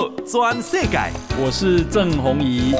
[0.00, 0.98] 道全世界，
[1.38, 2.72] 我是郑宏仪。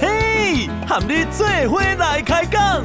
[0.00, 2.84] 嘿，和你做伙来开讲。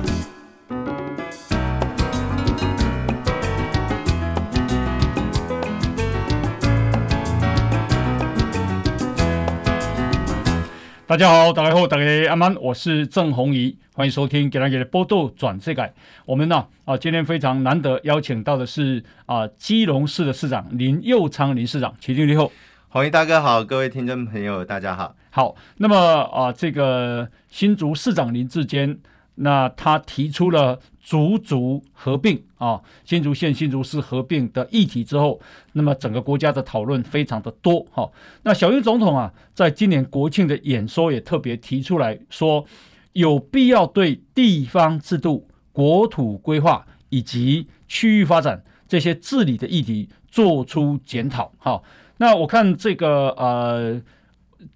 [11.07, 15.81] 大家好，大家好，大家阿曼，我是郑宏仪，欢迎收听《给大家的报道转世界》。
[16.27, 22.51] 我们呢啊，今天非常难得邀请到的是啊，基隆市的市长林佑昌林市长，起立立后。
[22.93, 25.15] 宏仪大哥好，各位听众朋友大家好。
[25.29, 28.99] 好，那么啊，这个新竹市长林志坚，
[29.35, 35.39] 那他提出了竹竹合并啊，新竹县新竹市合并的议题之后，
[35.71, 38.11] 那么整个国家的讨论非常的多哈、
[38.43, 42.65] 那小英总统啊，在今年国庆的演说也特别提出来说，
[43.13, 51.53] 有必要对地方制度、国土规划以及区域发展这些治理的议题做出检讨。
[51.57, 51.81] 哈、
[52.21, 53.99] 那我看这个呃。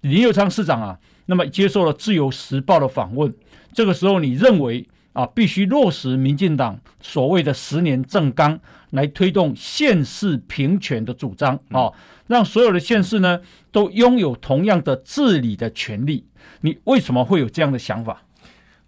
[0.00, 3.32] 林佑昌市长啊，那么接受了《自由时报》的访问，
[3.72, 8.58] 这个时候你认为啊，必须落实民进党所谓的十年政纲，
[8.90, 11.92] 来推动县市平权的主张啊，
[12.26, 16.26] 让所有的县市呢都拥有同样的治理的权利。
[16.62, 18.24] 你为什么会有这样的想法？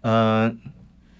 [0.01, 0.53] 呃，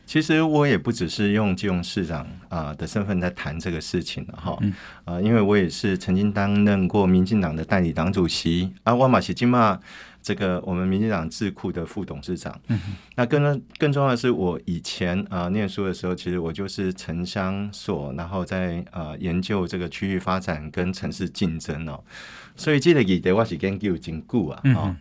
[0.10, 4.58] 其实我也不只是用基隆市长啊的身份在谈这个事情了哈，
[5.06, 9.80] 啊，因为我也是曾经担任过民进党的代理党主席啊，我嘛是今嘛
[10.24, 12.60] 这个我们民进党智库的副董事长。
[13.16, 22.04] 那更更重要的是，我以前啊念书的时候，其实我就是城乡所，然后在啊研究这个区域发展跟城市竞争哦，
[22.56, 24.98] 所以这个议题我是研究真久啊，啊。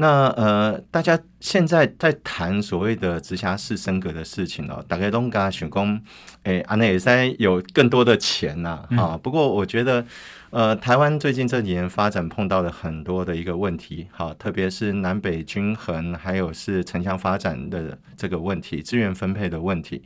[0.00, 6.00] 那呃，大家现在在谈所谓的直辖市升格的事情哦，大概都跟想讲，
[6.44, 9.20] 诶，安内也在有更多的钱呐啊，啊。
[9.22, 10.02] 不过我觉得，
[10.48, 20.02] 呃，台湾最近这几年发展碰到了很多的一个问题，好，特别是南北均衡，还有是城乡发展的这个问题，资源分配的问题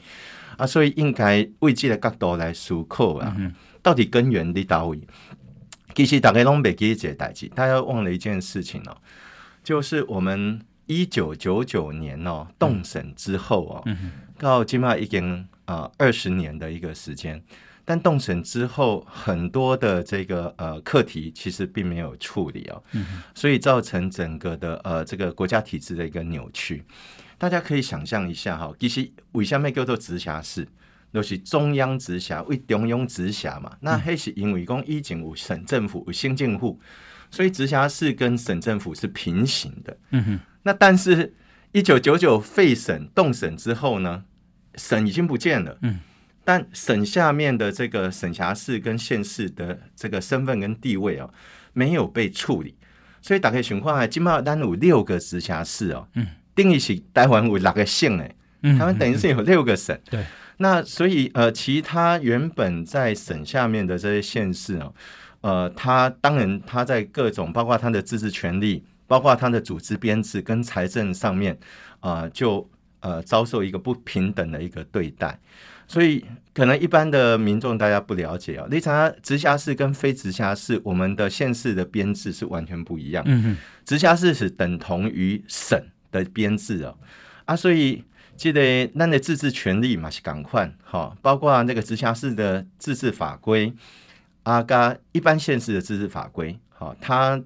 [0.57, 3.33] 啊，所以应该为这个角度来思考啊，
[3.81, 5.07] 到底根源在哪里？
[5.95, 8.97] 其实大家拢没记这个代志，大家忘了一件事情哦。
[9.65, 13.85] 就是我们一九九九年哦动审之后哦，
[14.39, 17.43] 到今嘛已经啊二十年的一个时间，
[17.83, 22.83] 但动审之后很多的这个呃课题其实并没有处理哦，
[23.35, 26.85] 所以造成整个的呃这个国家体制的一个扭曲。
[27.39, 30.69] 大家可以想象一下哈，其实为什么叫做直辖市？
[31.11, 36.79] 都是中央直辖为中央直辖嘛，那还是因为讲以前有省政府有行政府。
[37.35, 39.97] 所以直辖市跟省政府是平行的。
[40.11, 40.41] 嗯哼。
[40.63, 41.35] 那但是，
[41.73, 44.23] 一九九九废省动省之后呢，
[44.77, 45.77] 省已经不见了。
[45.83, 45.99] 嗯。
[46.45, 51.29] 但省下面的这个省辖市跟县市的这个身份跟地位哦，
[51.73, 52.77] 没有被处理。
[53.21, 56.07] 所以大概情况啊，金马丹有六个直辖市哦。
[56.15, 56.29] 嗯。
[56.55, 58.37] 定义起台湾有六个县诶。
[58.63, 58.79] 嗯。
[58.79, 59.99] 台湾等于是有六个省。
[60.09, 60.25] 对。
[60.59, 64.95] 那所以呃，其他原本在省下面的这些县市哦。
[65.45, 71.53] 呃，他当然他在各种包括他的自治权利，包括他的组织编制跟财政上面，
[72.01, 72.67] 啊、呃，就
[73.01, 75.39] 呃遭受一个不平等的一个对待，
[75.87, 76.25] 所以
[76.55, 83.23] 可能一般的民众大家不了解啊，你查直辖市跟非直辖市，我们的县市的编制是完全不一样。
[83.27, 85.79] 嗯哼，直辖市是等同于省
[86.11, 86.97] 的编制哦，
[87.45, 88.03] 啊，所以
[88.35, 93.71] 记得那的自治权利嘛是赶快哈，包括那个直辖市的自治法规。
[94.45, 97.39] 阿嘎一般县市的自治法规，好，它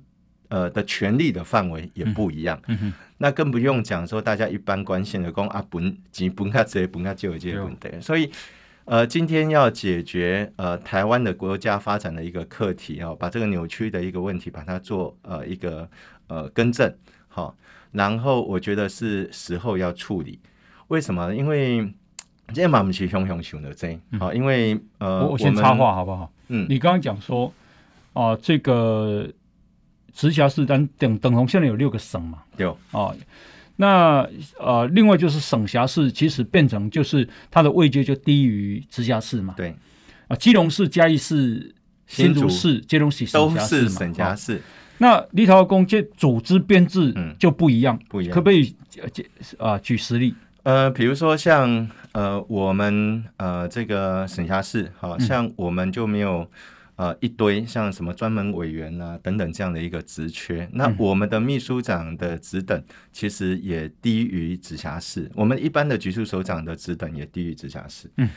[0.48, 2.60] 呃的权利的范围也不一样。
[2.68, 7.88] 嗯、那更不用讲说大家一般关心的公啊本及本卡这本卡就有这些问题。
[8.00, 8.30] 所以
[8.84, 15.86] 呃，今天要解决呃台湾的国家发展的一个课题啊，把这个扭曲的一个问题把它做呃一个
[16.26, 16.90] 呃更正，
[17.28, 17.54] 好，
[17.92, 20.40] 然后我觉得是时候要处理。
[20.88, 21.34] 为什么？
[21.34, 21.92] 因为
[22.54, 26.32] 这马不是熊熊熊的这，好，因为呃，我先插话好不好？
[26.48, 27.52] 嗯，你刚刚讲说，
[28.12, 29.28] 啊、呃，这个
[30.12, 32.42] 直辖市等等等同现在有六个省嘛？
[32.56, 33.16] 有啊、呃，
[33.76, 34.28] 那
[34.58, 39.54] 呃，另外就是省辖市，其实变成就是它的位阶就低于直辖市嘛？
[39.56, 39.76] 对，啊、
[40.28, 41.74] 呃，基隆市、嘉义市、
[42.06, 44.56] 新竹市、基隆市都是省辖市。
[44.56, 44.60] 哦、
[44.98, 48.74] 那立陶公这组织编制就不一样，嗯、不一样，可不可以
[49.58, 50.34] 啊、呃、举实例？
[50.68, 56.46] 呃，比如说像呃，我们呃这个省辖市，好像我们就没有
[56.96, 60.68] 呃一堆像什么专门委员啊等等这样的一个职缺。
[60.74, 68.10] 那我们的秘书长的职等其实也低于直辖市，我们一般的局处首长的职等也低于直辖市。
[68.18, 68.28] 嗯，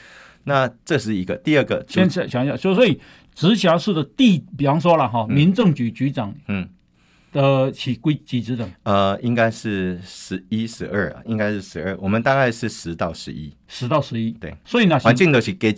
[0.46, 1.36] 那这是一个。
[1.36, 2.98] 第二个，先想一下，所以
[3.36, 6.70] 直辖市的地，比方说了哈，民政局局长，嗯。
[7.34, 8.70] 呃，起归几职等？
[8.84, 11.98] 呃，应该是十一、十二啊，应该是十二。
[12.00, 14.32] 我们大概是十到十一，十到十一。
[14.32, 15.74] 对，所以呢环境都是给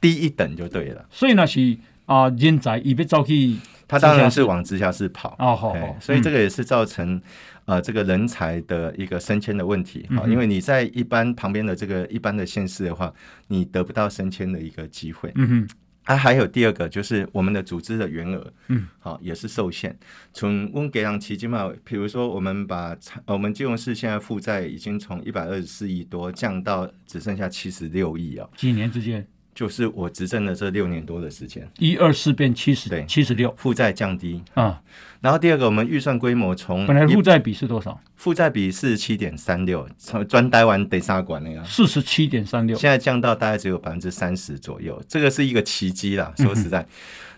[0.00, 1.04] 低一等就对了。
[1.10, 1.76] 所以那是
[2.06, 3.56] 啊、呃，人才已被招去，
[3.86, 5.36] 他当然是往直辖市跑。
[5.38, 5.96] 哦，好好。
[6.00, 7.22] 所以这个也是造成、嗯、
[7.66, 10.06] 呃这个人才的一个升迁的问题。
[10.16, 13.12] 好、嗯，因为你在一般旁边的这个一般的县市的话，
[13.48, 15.30] 你得不到升迁的一个机会。
[15.34, 15.68] 嗯哼。
[16.08, 19.94] 啊，还有第二个就是我们的组织的员额，嗯，好，也是受限。
[20.32, 22.96] 从温格朗奇金嘛，比如说我们把
[23.26, 29.28] 我们金融市现在负债已经从一百二十四亿多降到只剩下七十六亿啊，几年之间？
[29.58, 34.80] 就是我执政的这六年多的时间，一二四变七十，对，七十六，负债降低啊。
[35.20, 38.00] 然后第二个，我们预算规模从本来负债比是多少？
[38.14, 46.32] 负债比四十七点三六，从专呆完得杀管那个四十七点三六，现在降到大概只有百分之三十左右，这个是一个奇迹啦。
[46.36, 46.86] 说实在，嗯、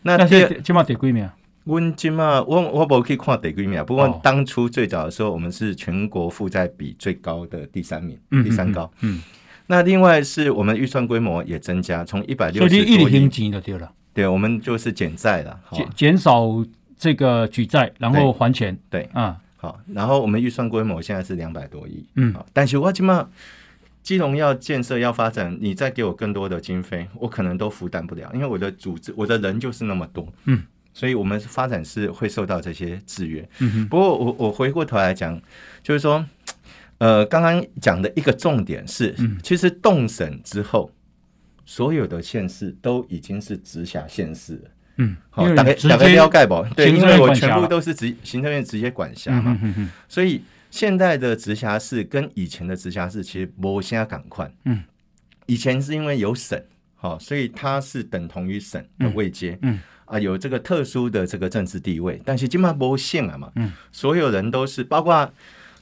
[0.02, 1.26] 那第二起码得几名？
[1.64, 9.23] 温金嘛，我我不可以看得几名，不过当初最早的时候，我们是全国负债比最高的第三名，嗯、第三高，嗯。
[9.70, 13.88] 那另外是我们预算规模也增加，从一百六十多亿，所以一零金就对了。
[14.12, 16.43] 对，我们就是减债了，减减少
[16.99, 18.76] 这个举债，然后还钱。
[18.90, 23.28] 对，啊、嗯，好，然后我们预算规模现在是两百多亿，嗯，但是我起码
[24.02, 33.49] 基隆要建设要发展，你再给我更多的经费，我可能都负担不了，因为我的组织我的人就是那么多，嗯，所以我们发展是会受到这些制约。
[33.61, 35.40] 嗯哼，不过我我回过头来讲，
[35.84, 36.26] 就是说。
[37.00, 40.91] 呃，刚刚讲的一个重点是，嗯、其实动审之后，
[41.64, 44.70] 所有的县市都已经是直辖县市了。
[44.97, 46.70] 嗯，好，大概大概了解吧？
[46.76, 54.52] 对，因为我全部都是直行政院直接管辖嘛，嗯、所以现在的直辖市跟以前的直辖市其实没啥赶快。
[54.67, 54.82] 嗯，
[55.47, 56.62] 以前是因为有省，
[56.97, 59.58] 好，所以它是等同于省的位阶。
[59.62, 63.50] 嗯，嗯啊，有这个特殊的这个政治地位，但是基本上没县了嘛。
[63.56, 65.32] 嗯，所有人都是包括。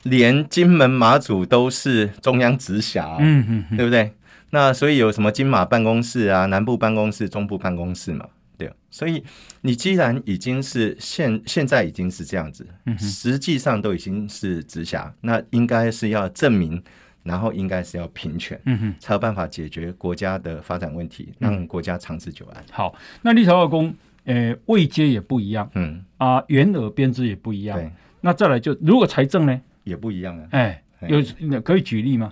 [0.09, 3.77] 连金门马祖都是中央直辖，嗯嗯，嗯。
[3.77, 4.13] 对不对？
[4.51, 8.27] 那所以有什么金马办公室啊、南部办公室、中部办公室嘛？
[8.57, 9.23] 对，所以
[9.61, 12.67] 你既然已经是现现在已经是这样子，
[12.99, 16.83] 实际上都已经是直辖，那应该是要证明，
[17.23, 22.65] 然后应该是要平权，嗯哼，才有办法解决国家的发展问题，让国家长治久安。
[22.73, 23.95] 好，那立陶宛公，
[24.25, 26.03] 呃，位阶也不一样，嗯。
[26.17, 27.89] 啊，员额编制也不一样，对，
[28.23, 29.61] 那再来就如果财政呢？
[29.89, 30.47] 也不一样啊！
[30.51, 32.31] 哎，有可以举例吗？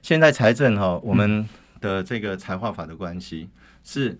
[0.00, 1.46] 现在财政哈，我们
[1.80, 3.48] 的这个财划法的关系
[3.84, 4.18] 是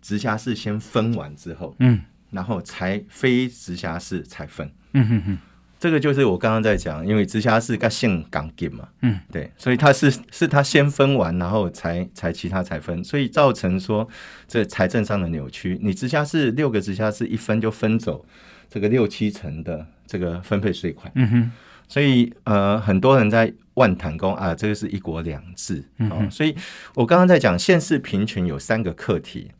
[0.00, 2.00] 直辖市先分完之后，嗯，
[2.30, 5.38] 然后才非直辖市才分，嗯哼哼。
[5.76, 14.08] 这个就是我刚刚在讲，因为直辖市跟县港给嘛，嗯，对，所以他是是他先分完，然后才才其他才分，所以造成说
[14.48, 15.78] 这财政上的扭曲。
[15.82, 18.24] 你直辖市六个直辖市一分就分走
[18.70, 21.52] 这个六七成的这个分配税款，嗯哼。
[21.88, 25.84] 所以，呃，很多人在万谈公啊，这个是一国两制。
[25.98, 26.54] 嗯、哼所以
[26.94, 29.50] 我刚刚在讲县市平权有三个课题。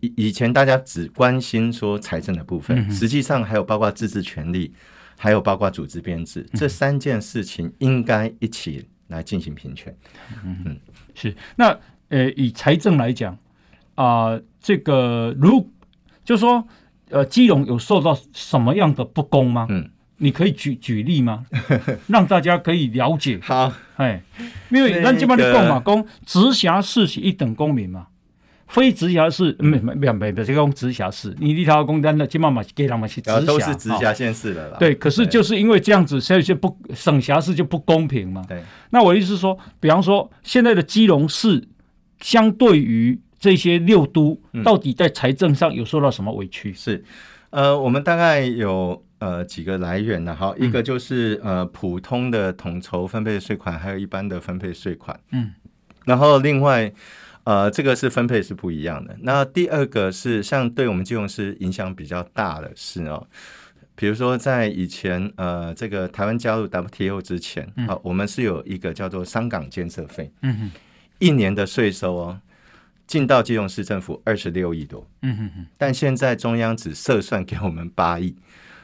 [0.00, 4.72] 以以前大家只关心说财政的部分，实际上还有包括自治权利，
[5.16, 9.96] 还有包括组织编制，嗯、这三件事情应该一起来进行平权。
[10.44, 10.76] 嗯，
[11.14, 11.32] 是。
[11.54, 13.32] 那呃，以财政来讲
[13.94, 15.70] 啊、呃，这个如
[16.24, 16.66] 就说
[17.10, 19.66] 呃，基隆有受到什么样的不公吗？
[19.70, 19.88] 嗯。
[20.22, 21.44] 你可以举举例吗？
[22.06, 23.40] 让大家可以了解。
[23.42, 24.22] 好，哎，
[24.70, 28.06] 因为咱这边的讲嘛，讲直辖市是一等公民嘛，
[28.68, 34.76] 非直辖市没没没没没，这个直辖市，你立陶宛公单的基本上是给他们是直辖，都是直辖县市的啦。
[34.78, 38.44] 对，可是就是因为这样子，所以就不省辖市就不公平嘛。
[38.48, 41.66] 对，那我的意思是说，比方说现在的基隆市，
[42.20, 46.72] 相对于这些六都，到底在财政上有受到什么委屈？
[46.72, 47.04] 是，
[47.50, 49.02] 呃，我们大概有。
[49.22, 50.34] 呃，几个来源呢？
[50.34, 55.16] 哈，一个就是呃普通的统筹分配税款，还有一般的分配税款。
[55.30, 55.52] 嗯，
[56.04, 56.92] 然后另外
[57.44, 59.16] 呃，这个是分配是不一样的。
[59.20, 63.24] 那第二个是像对我们金融市影响比较大的是哦，
[63.94, 70.32] 比如说在以前呃，这个台湾加入 WTO 之前，好、嗯，我们是有一个叫做商港建设费。
[70.42, 70.70] 嗯哼，
[71.20, 72.40] 一年的税收哦，
[73.06, 75.08] 进到基隆市政府二十六亿多。
[75.22, 78.34] 嗯哼哼，但现在中央只设算给我们八亿。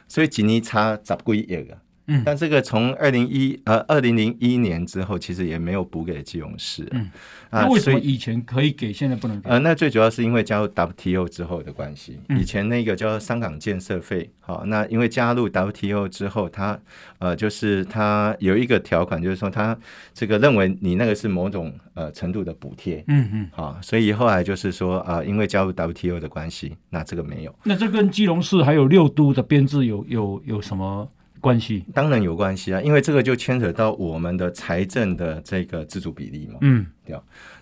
[0.09, 6.87] 所以一年差十几亿个，嗯，但这个从二零一呃二零零一年之后，其实也没有补给基隆市。
[6.91, 7.09] 嗯，
[7.51, 9.49] 那为什么以前可以给，现在不能给？
[9.49, 12.19] 呃，那最主要是因为加入 WTO 之后的关系。
[12.29, 16.79] 以前那个叫香港建设费，好，那因为加入 WTO 之后，它
[17.19, 19.77] 呃就是它有一个条款，就是说它
[20.13, 23.03] 这个认为你那个是某种呃程度的补贴。
[23.07, 27.55] 嗯嗯，好，所以后来就是说啊、呃，因为加入 WTO 的关系，那这个没有。
[27.63, 31.07] 那这跟基隆市还有六都的编制有有有什么？
[31.39, 36.57] 关系当然有关系啊，因为这个就牵扯到我们的财政的这个自主比例嘛。
[36.61, 37.17] 嗯，对。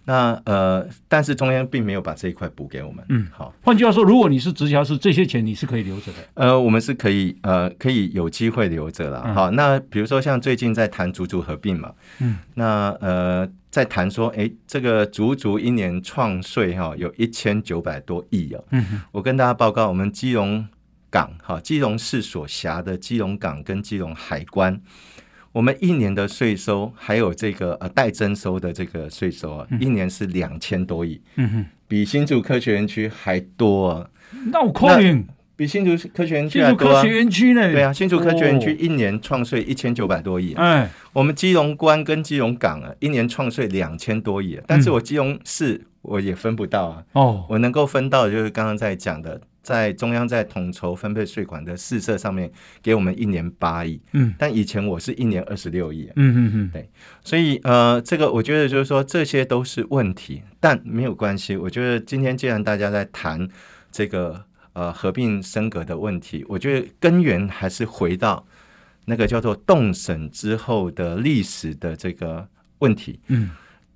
[0.06, 3.04] 那呃，但是中央并没有把这一块补给我们。
[3.10, 3.54] 嗯，好。
[3.62, 6.20] 换句话说，如果你是直辖市，这些钱你是可以留着的。
[6.36, 9.34] 呃，我们是可以呃，可以有机会留着了。
[9.34, 11.92] 好，那比如说像最近在谈足足合并嘛。
[12.20, 12.38] 嗯。
[12.54, 18.64] 那呃，在谈说，哎，这个足足一年创税哈，有一千九百多亿哦。
[18.72, 19.02] 嗯。
[19.12, 20.66] 我跟大家报告，我们基隆。
[21.18, 24.80] 港哈，基隆市所辖的基隆港跟基隆海关，
[25.52, 34.08] 我们一年的税收还有这个呃待征收的这个税收啊，一年是两千多亿，嗯哼，比新竹科学园区还多啊。
[34.52, 37.02] 那我可能比新竹科学园区还多啊。
[37.02, 37.72] 新竹科学园区呢？
[37.72, 40.54] 对啊，新竹科学园区一年创税一千九百多亿。
[40.54, 47.04] 哎，我们基隆关跟基隆港啊，一年创税两千多亿，但是我基隆市我也分不到啊。
[47.14, 49.42] 哦，我能够分到的就是刚刚在讲的。
[49.68, 52.50] 在中央在统筹分配税款的四设上面，
[52.82, 56.90] 给我们一年八亿，嗯，但以前我是一年二十六亿，嗯嗯嗯，对，
[57.22, 61.58] 所以呃，这个我觉得就是说这些都是问题，但没有关系。
[61.58, 63.46] 我觉得今天既然大家在谈
[63.92, 68.48] 这个呃合并升格的问题，我觉得根源还是回到
[69.04, 72.48] 那个叫做动审之后的历史的这个
[72.80, 73.50] 问题，嗯，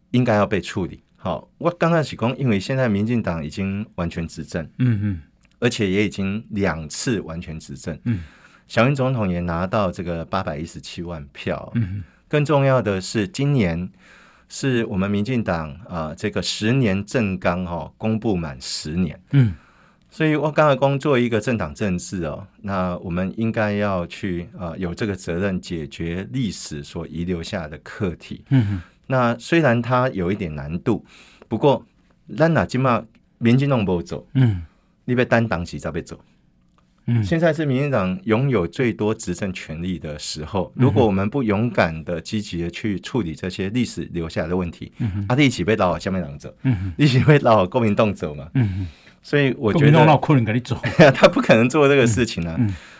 [0.09, 1.01] 应该要被处理。
[1.15, 5.21] 好，我刚开始讲，因为现在民进党已经完全执政，嗯嗯。
[5.61, 8.23] 而且也已经两次完全执政，嗯，
[8.67, 13.87] 小英总统也拿到这个八百一十七万票，嗯，更重要的是，今年
[14.49, 19.53] 是我们民进党啊、呃、这个十年政纲哈、哦、公布满十年，嗯，
[20.09, 31.05] 所以我刚才工作一个政党政治哦，那我们应该要去啊、呃、有这个责任解决历史所遗留下的课题，嗯，那虽然它有一点难度，
[31.47, 31.85] 不过
[32.35, 33.05] 咱哪起码
[33.37, 34.63] 民进党不走，嗯。
[35.11, 36.17] 你被担当起，在被走。
[37.07, 40.71] 嗯，现在是民进党拥有最多执政权力的时候。
[40.75, 48.87] 如果我们不勇敢的、积极的去处理这些历史留下来的问题，嗯，啊，一起被老下面党走，嗯，一起被老国民党走嘛，嗯，
[49.21, 49.99] 所以我觉得
[51.13, 52.57] 他不可能做这个事情啊。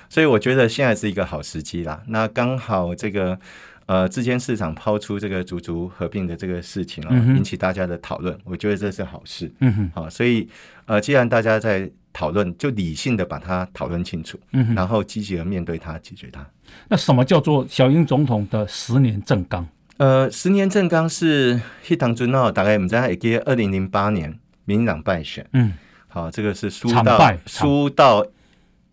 [0.10, 2.04] 所以我觉得现在是一个好时机啦。
[2.08, 3.40] 那刚好这个。
[3.88, 9.52] 呃，之间市场抛出这个竹竹合并的这个事情啊、哦，引起大家的讨论，我觉得这是好事。
[9.60, 10.48] 嗯哼，好，所以
[10.86, 16.46] 呃，既然大家在讨论，就理性的把它讨论清楚，嗯，然后积极的面对它，解决它。
[16.88, 19.68] 那什么叫做小英总统的十年政纲？
[19.98, 23.16] 呃，十年政纲是黑糖尊哦，大概我们在
[23.46, 25.74] 二零零八年民进党败选，嗯，
[26.08, 28.26] 好，这个是输到输到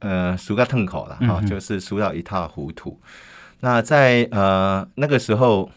[0.01, 3.01] 呃输个痛口了哈，就是输到一塌糊涂。
[3.61, 5.71] 那在呃那个时候，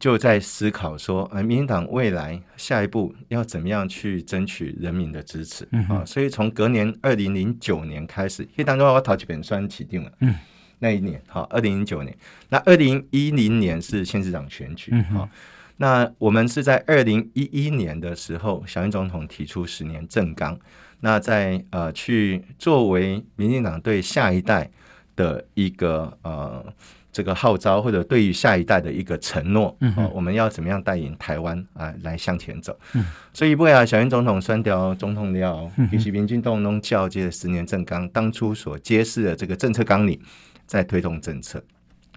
[0.00, 6.02] 就在思考说，呃，民进党未来下一步要怎么样去争取人民的支持啊？
[6.06, 10.10] 所以从隔年二零零九年开始，黑糖的话我讨几本算起定了。
[10.20, 10.34] 嗯，
[10.78, 12.16] 那一年好，二零零九年，
[12.48, 15.28] 那二零一零年是县市长选举啊、嗯哦。
[15.76, 20.58] 那我们是在二零一一年的时候，小英总统提出十年政纲，
[21.00, 24.70] 那在呃去作为民进党对下一代
[25.14, 26.64] 的一个呃。
[27.12, 32.78] 这个号召或者对于下一代的一个承诺，嗯、哦，我们要怎么样带领台湾啊来向前走？
[32.94, 40.20] 嗯、所以，不管，小英总统双调总统了，以及民进党弄交接十年政纲当初所揭示的这个政策纲领，
[40.66, 41.62] 在推动政策，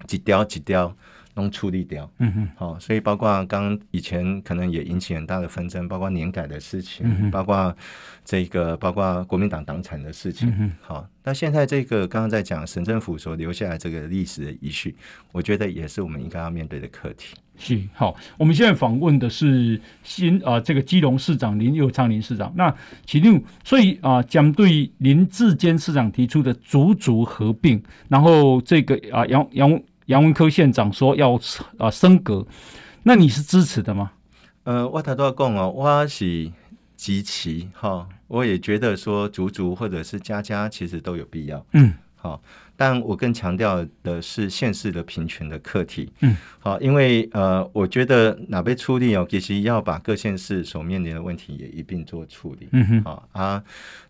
[0.06, 0.96] 几雕几雕。
[1.36, 7.76] 能处理掉，嗯哼，好，所以包括刚以前可能也引起很大的纷争，包括年改的事情，嗯、包括
[8.24, 14.96] 这个，包括国民党党产的事情，嗯、好，那现在这个刚刚在讲省政府所留下来这个历史的遗绪，
[15.32, 17.36] 我觉得也是我们应该要面对的课题。
[17.56, 22.76] 是，好，我们现在访问的是新啊、呃，这个基隆市长林佑昌林市长，那
[23.06, 29.82] 其实所以啊，将、呃、对林志坚市长提出的逐逐合并，然后这个啊杨杨。
[30.04, 31.40] 呃杨文科县长说要
[31.78, 32.46] 啊升格，
[33.04, 34.12] 那你是支持的吗？
[34.64, 36.52] 呃，我头都要讲哦，我是
[36.96, 41.66] 支持哈，我也觉得说足足或者是家家其实都有必要。
[41.74, 41.94] 嗯，
[42.24, 42.42] 好，
[42.78, 46.10] 但我更强调的是县市的平权的课题。
[46.22, 52.70] 嗯，好，因为呃，我觉得哪边处理哦，其实要把各县市所面临的问题也一并做处理。
[52.72, 53.62] 嗯哼，好啊，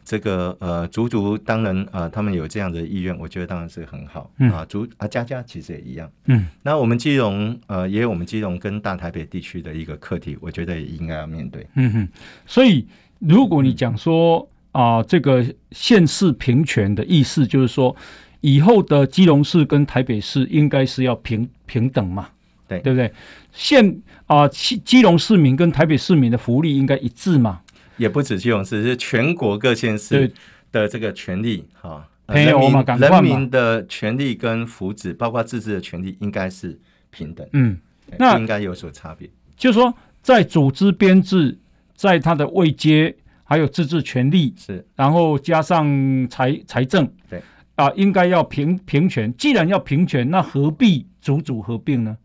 [0.06, 4.30] 这个呃，足足当然啊、呃，他们有这样的意愿，我觉得当然是很好。
[4.38, 6.08] 嗯啊，足啊，佳佳其实也一样。
[6.26, 11.66] 嗯，那我们基隆呃，也有我们基隆跟大台北地区的一个课题，我觉得也应该要面对。
[11.74, 12.08] 嗯哼，
[12.46, 12.86] 所以
[13.18, 17.96] 如果你讲说啊、呃，这个县市平权的意思，就是说
[18.42, 22.28] 以后的基隆市跟台北市应该是要平平等嘛？
[22.68, 23.12] 对，对不对？
[23.52, 27.62] 县啊，基、呃、基隆市民跟台北市民的福利应该一致嘛？
[27.98, 30.32] 也不止基隆市，是全国各县市
[30.72, 36.78] 的这个权利哈，朋友嘛，人民的权利跟福祉，包括自治的权利，应该是
[37.12, 37.48] 平等。
[37.54, 37.78] 嗯，
[38.18, 39.30] 那应该有所差别。
[39.56, 41.56] 就是说，在组织编制，
[41.96, 47.42] 在他的位阶，还有自治权利是，然后加上财财政，对
[47.76, 49.34] 啊，应该要平平权。
[49.38, 52.18] 既然要平权，那何必组组合并呢？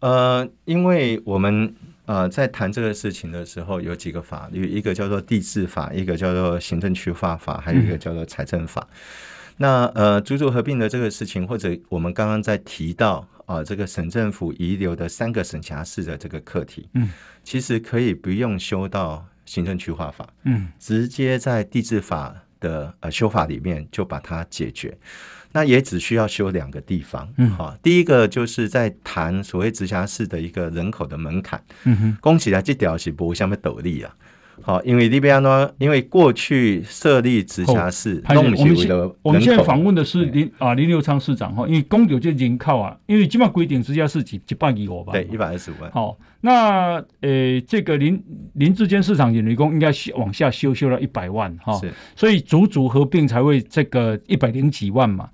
[0.00, 1.74] 呃，因为我们。
[2.06, 8.84] 呃，在谈这个事情的时候，有几个法律，一个叫做地制法，一个叫做行政区划法，还有一个叫做财政法。
[8.90, 8.96] 嗯、
[9.58, 17.10] 那呃，组组合并的这个事情，或者我们刚刚在提到啊、呃，这个省政府遗留的三个省辖市的这个课题，嗯，
[17.44, 24.96] 其实可以不用修到行政区划法，嗯，直接在地质法的呃修法里面就把它解决。
[25.50, 34.14] 那也只需要修两个地方，嗯，好，第一个就是在谈所谓直辖市的一个人口的门槛，嗯哼，讲起来这条是不像么斗笠啊，
[34.62, 38.88] 好，因为那边呢，因为过去设立直辖市，我们现
[39.22, 46.16] 我们现在访问的是林啊林六昌市长哈，因为公有就人靠啊，因为基本上规定直辖市几几百亿我吧，对，一百二十五万，好。
[46.42, 48.18] 那呃，这个林
[48.54, 55.28] 林志坚市长引雷公应该往下修修了一百万哈，是所以足足合并才会这个一百零几万嘛。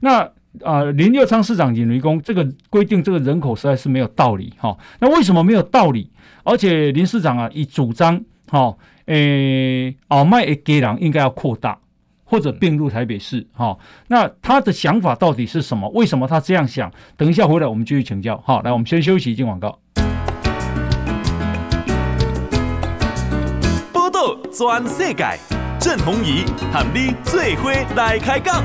[0.00, 0.20] 那
[0.62, 4.76] 啊、呃，林六昌市长引雷公这个规定这个人口实在是没有道理哈。
[4.98, 6.10] 那为什么没有道理？
[6.42, 8.76] 而且林市长啊，以主张哈，
[9.06, 11.78] 诶，奥麦的基隆应该要扩大
[12.24, 13.78] 或者并入台北市哈。
[14.08, 15.88] 那他的想法到底是什么？
[15.90, 16.92] 为什么他这样想？
[17.16, 18.42] 等一下回来我们继续请教。
[18.44, 19.78] 好，来我们先休息一，进广告。
[24.52, 25.24] 全世界，
[25.78, 28.62] 郑弘仪喊你最伙来开讲。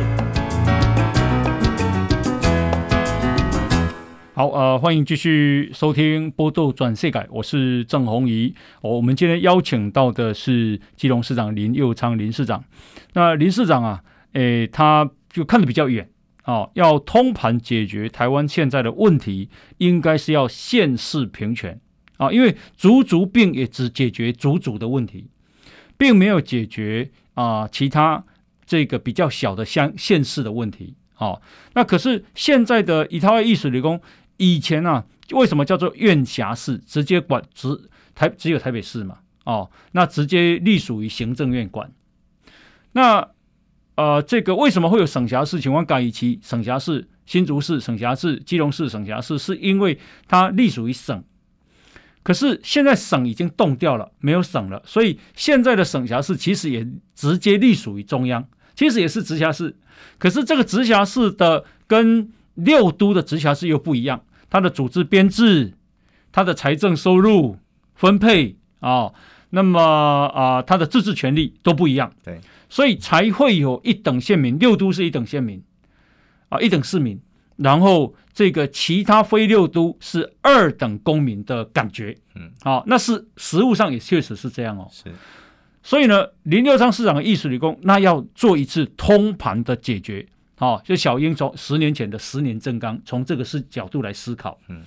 [4.38, 8.54] 好，呃，欢迎继续收听《报道全世改》，我是郑弘仪。
[8.82, 12.62] 哦，我们今天邀请到的是基隆市长林佑昌林市长。
[13.14, 16.10] 那林市长啊，诶，他就看得比较远
[16.42, 21.80] 啊，要通盘解决台湾现在的问题，应该是要县市平权
[22.18, 25.30] 啊，因为组组并也只解决组组的问题。
[25.98, 28.26] 并没有解决啊、其他
[28.66, 30.96] 这个比较小的乡县市的问题。
[31.20, 31.42] 哦，
[31.76, 34.02] 那可是现在的一套意思理工，
[34.38, 36.78] 以前、啊，为什么叫做院辖市？
[36.80, 39.20] 直接管直台只有台北市嘛？
[39.44, 41.92] 哦，那直接隶属于行政院管。
[42.94, 43.30] 那
[43.96, 45.60] 呃，这个为什么会有省辖市？
[45.60, 51.24] 请问改一期省辖市、新竹市省辖市、基隆市省辖市，是因为它隶属于省。
[52.24, 58.46] 可是现在省已经动掉了，没有省了，所以现在的省辖市其实也直接隶属于中央，
[58.76, 59.76] 其实也是直辖市。
[60.18, 65.74] 可是这个直辖市的跟六都的直辖市又不一样，它的组织编制、
[66.32, 67.58] 它的财政收入
[67.94, 69.14] 分配啊、哦，
[69.52, 72.12] 那么啊，它的自治权利都不一样。
[72.24, 75.62] 对，所以才会有一等县民，六都是一等县民
[76.50, 77.20] 啊，一等市民。
[77.58, 84.86] 然后这个其他非六都是二等公民的感觉，嗯，好，那是实物上也确实是这样哦。
[84.92, 85.06] 是，
[85.82, 94.84] 所以呢，林六昌市长的意思理工，那要做一次通盘的解决，好，就小英从十年前的十年正纲，从这个是角度来思考，嗯，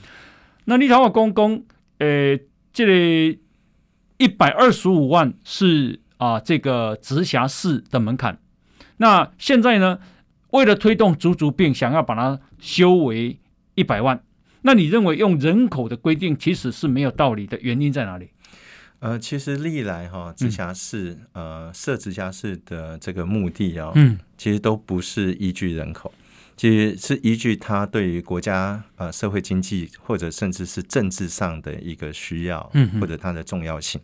[0.64, 1.64] 那你看我公公，
[1.98, 2.38] 呃，
[2.72, 3.40] 这里
[4.16, 8.38] 一百二十五万是啊，这个直辖市的门槛，
[8.96, 9.98] 那现在呢？
[10.50, 13.38] 为了推动足足病，想要把它修为
[13.74, 14.24] 一百万，
[14.62, 18.30] 那你认为用人口的规定其实是没有道理的，原因在哪里？
[19.00, 26.12] 呃，其实历来哈直辖市、嗯、呃设直辖市的这个目的哦，嗯，其实都不是依据人口，
[26.56, 34.00] 其实是依据它对于国家呃社会经济或者甚至是政治上的一个需要，嗯，或者它的重要性。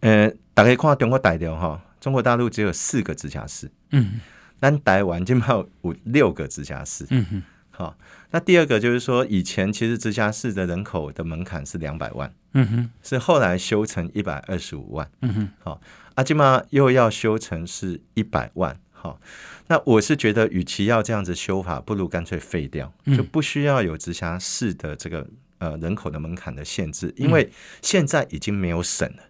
[0.00, 4.20] 呃，大家看中国大陆哈，中国大陆只有四个直辖市，嗯。
[4.60, 7.42] 但台湾就有五六个直辖市，嗯哼，
[7.76, 7.96] 好。
[8.30, 15.80] 那第二个就是说，以前其实直辖市的人口的门槛是两百万，嗯哼，是后来修成一百二十五万，嗯哼，好。
[16.14, 19.20] 阿基玛又要修成是一百万，好。
[19.66, 25.26] 那我是觉得，与其要这样子修法，不如干脆废掉，就不需要有直辖市的这个
[25.58, 27.50] 呃人口的门槛的限制，因为
[27.82, 29.22] 现在已经没有省了。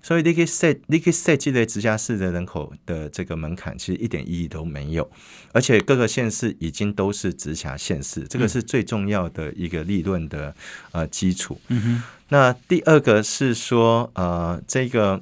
[0.00, 5.10] 所以你可以设，你可以设计的直辖市的人口的这个门槛，其实一点意义都没有。
[5.52, 10.54] 而且各个县市已经都是直辖县市，这个是最重要的一个立论的
[10.92, 11.60] 呃基础。
[11.68, 12.02] 嗯哼。
[12.30, 15.16] 那第二个是说，呃，这个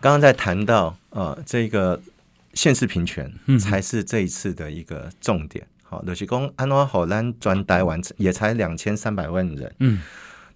[0.00, 2.00] 刚刚在谈到呃这个
[2.54, 5.66] 县市平权，才是这一次的一个重点。
[5.82, 9.74] 好，就是讲安怎好咱全台湾也才两千三百万人。
[9.80, 10.00] 嗯。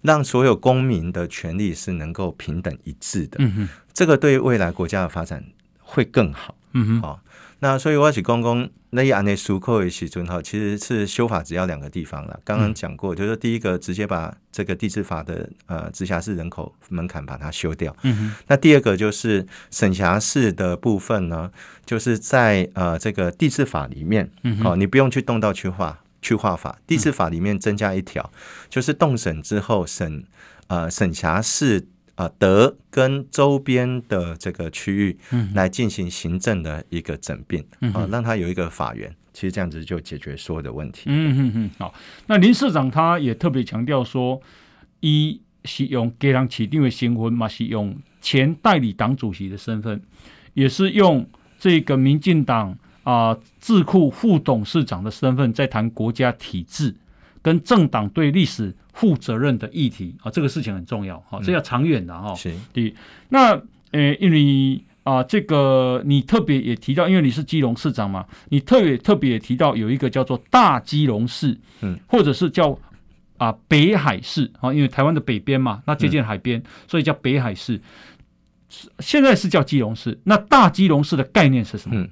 [0.01, 5.43] 让所有公民的权利是能够平等一致的，嗯哼，这个对未来国家的发展
[5.79, 7.19] 会更好，嗯哼，好，
[7.59, 12.39] 那所以我是公公那一案内书扣一起准好，其实是修法只要两个地方了。
[12.45, 21.51] 刚刚讲过，就是第一个直接把这个地制法的呃直辖市人口门槛把它修掉，嗯哼，那第二个就是省辖市的部分呢，
[21.85, 25.99] 就是在呃这个地制法里面，嗯，好，你不用去动到去划。
[26.21, 30.23] 去化法，第四法里面增加一条，嗯、就是动审之后审，
[30.67, 35.17] 呃审辖市啊德跟周边的这个区域
[35.53, 41.03] 来进行行政的一个整并，啊、让他有一个法源，其实这样子就解决所有的问题。
[41.05, 41.93] 嗯嗯嗯，好，
[42.25, 44.41] 那林市长他也特别强调说，
[45.01, 50.01] 一是用给人起定的新婚嘛，是用前代理党主席的身份，
[50.55, 52.77] 也是用这个民进党。
[53.07, 56.93] 啊，智库副董事长的身份在谈国家体制
[57.41, 62.35] 跟政党对历史负责任的议题啊，这个事情很重要哈，这要长远的哈。
[62.35, 62.93] 是，对。
[63.29, 63.51] 那
[63.91, 72.77] 呃，因为啊，这个你特别也提到，因为你是基隆市长嘛，你特别特别也提到有一个叫做大基隆市，嗯，或者是叫
[73.37, 77.79] 啊北海市啊，因为台湾的北边嘛，那接近海边，所以叫北海市。
[78.99, 81.95] 现在是叫基隆市，那大基隆市的概念是什么？
[81.97, 82.09] 嗯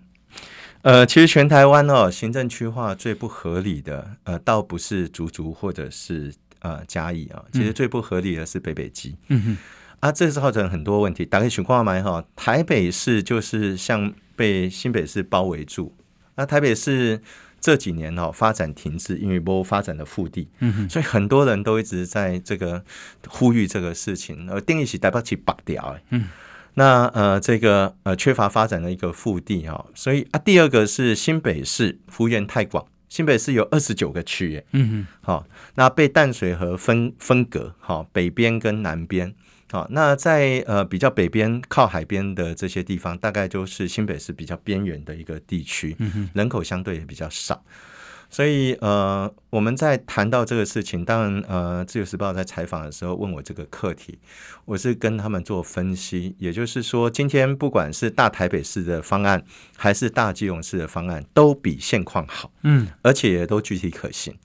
[0.86, 9.16] 呃，其实全台湾哦，行政区划最不合理的，呃，倒不是竹竹或者是呃嘉义啊，其实最不合理的是北北基。
[9.30, 9.58] 嗯哼，
[10.00, 11.26] 啊，这是造成很多问题。
[11.26, 15.92] 打开情况来哈，台北市就是像被新北市包围住。
[16.36, 17.20] 那台北市
[17.60, 20.48] 这几年哦发展停滞，因为没有发展的腹地。
[20.60, 22.84] 嗯哼，所以很多人都一直在这个
[23.28, 25.98] 呼吁这个事情，而定义起台北市拔掉。
[26.12, 26.26] 嗯。
[26.76, 39.34] 那呃，这个呃缺乏发展的一个腹地哈，所以啊，第二个是新北市幅员太广，新北市有二十九个区耶，嗯哼，好，那被淡水河分分隔，好，北边跟南边，
[39.72, 47.64] 好，那在呃比较北边靠海边的这些地方，大概就是新北市比较边缘的一个地区，嗯哼，人口相对也比较少。
[48.36, 54.20] 所以，呃，我们在谈到这个事情，当然，呃，《自由时报》在采访的时候问我这个课题，
[54.66, 59.42] 我是跟他们做分析，也就是说，今天不管是大台北市的方案，
[59.78, 64.36] 还是大基隆市的方案，都比现况好，嗯，而且也都具体可行。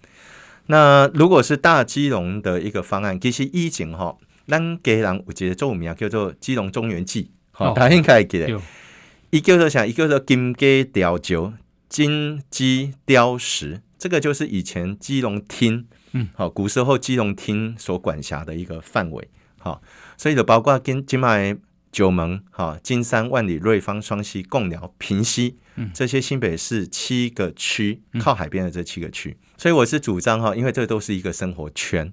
[0.66, 8.57] 那如果是大基隆的一个方案，其实以前哈，咱给人我记得做名叫做基隆中原记，好、哦，大家应该记得，
[9.31, 9.85] 一个是啥？
[9.85, 11.53] 一个说金鸡吊酒。
[11.90, 19.83] 金鸡雕石，这个就是以前基隆厅，嗯，好，古时候基隆厅所管辖的一个范围，好，
[20.16, 21.57] 所以就包括金金麦
[21.90, 32.12] 九门，哈，金山、万里、瑞芳、双溪、贡寮、平溪，嗯，这些新北市七个区靠海边的这七个区，所以我是主张哈，因为这都是一个生活圈。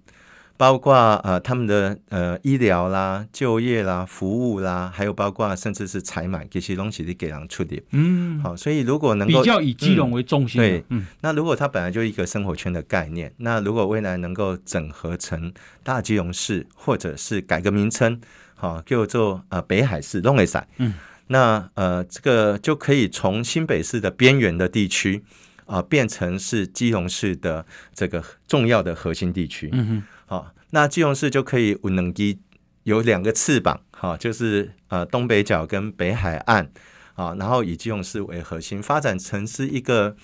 [0.57, 0.93] 包括
[1.23, 7.81] 呃他们的呃医疗啦、就业啦、服务啦，还有包括甚至是采买这些东西的给人处理。
[7.91, 18.19] 嗯，好，所以如果能够比较以基隆为中心，嗯，对，嗯，那如果它本来就一个生活圈的概念，那如果未来能够整合成大基隆市，或者是改个名称，
[18.55, 20.95] 好，叫做呃北海市、东北赛，嗯，
[21.27, 25.21] 那呃这个就可以从新北市的边缘的地区
[25.67, 29.69] 啊、呃，变成是基隆市的这个重要的核心地区。
[29.71, 30.03] 嗯哼。
[30.29, 32.41] 好，那基隆市就可以有能机
[32.83, 36.69] 有两个翅膀，哈，就是呃东北角跟北海岸，
[37.15, 40.17] 啊，然后以基隆市为核心发展成是一个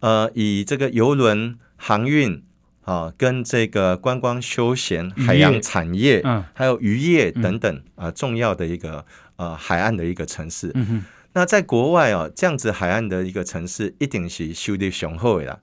[0.00, 2.44] 呃以这个邮轮航运
[2.82, 9.06] 啊跟这个观光休闲海洋产业，嗯，还有渔业等等啊重要的一个
[9.36, 10.70] 呃海岸的一个城市。
[10.74, 15.58] 嗯，那在国外哦，这样子海岸的一个城市一定是修得雄厚的啦。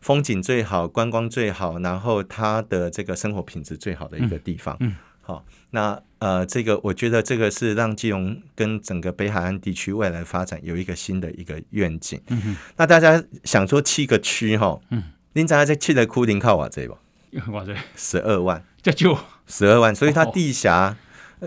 [0.00, 4.76] 风景最好，观光最好，然后它的这个生活品质最好的一个地方。
[4.80, 12.20] 嗯，好，那呃，这个我觉得这个是让基隆跟整个北海岸地区未来发展有一个新的一个愿景。
[12.28, 15.02] 嗯哼，那大家想说七个区哈，嗯，
[15.34, 16.96] 您知道这七个区靠瓦这不？
[17.52, 20.96] 瓦这十二万，这就十二万，所以它地狭，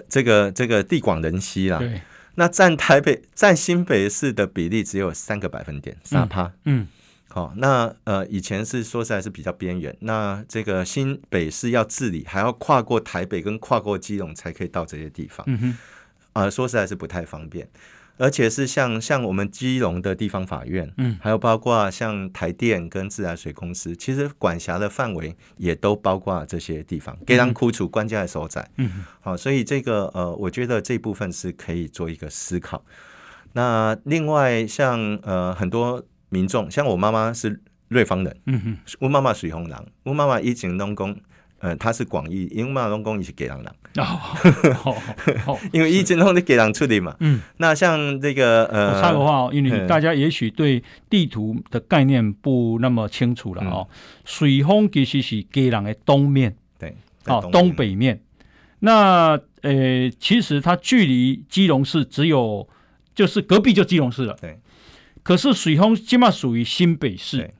[0.08, 1.80] 这个这个地广人稀啦。
[1.80, 2.02] 对。
[2.36, 6.50] 那占台北占新北市的比例只有三个百分点，三趴。
[6.64, 6.88] 嗯，
[7.30, 15.44] 好、哦，那呃以前是说实在是比较边缘，那这个新北市要治理，还要跨过台北跟跨过基隆才可以到这些地方。
[15.48, 15.70] 嗯哼，
[16.34, 17.70] 啊、呃，说实在是不太方便。
[18.22, 32.84] 而且是像像我们基隆的地方法院，嗯，还有包括像台电跟自来水公司，其实管辖的范围也都包括这些地方，给人苦楚关键的所在，嗯，好，所以这个呃，我觉得这部分是可以做一个思考。
[33.54, 41.15] 那另外像呃很多民众，像我妈妈是瑞芳人，嗯哼，我妈妈水红人，我妈妈以前农工。
[41.62, 43.65] 呃，她是广义，因为马龙公也是给人人，
[44.06, 47.13] 哦， 因为一直都是给人出的嘛。
[47.20, 53.86] 嗯，那像这个呃，我插个话，因为大家也许对地图的概念不那么清楚了哦。
[54.24, 58.22] 水丰其实是给人的东面，对，哦，东北面。
[58.80, 62.65] 那呃，其实它距离基隆市只有
[63.13, 64.58] 就是隔壁就基隆市了，对。
[65.24, 67.52] 可是水丰起码属于新北市。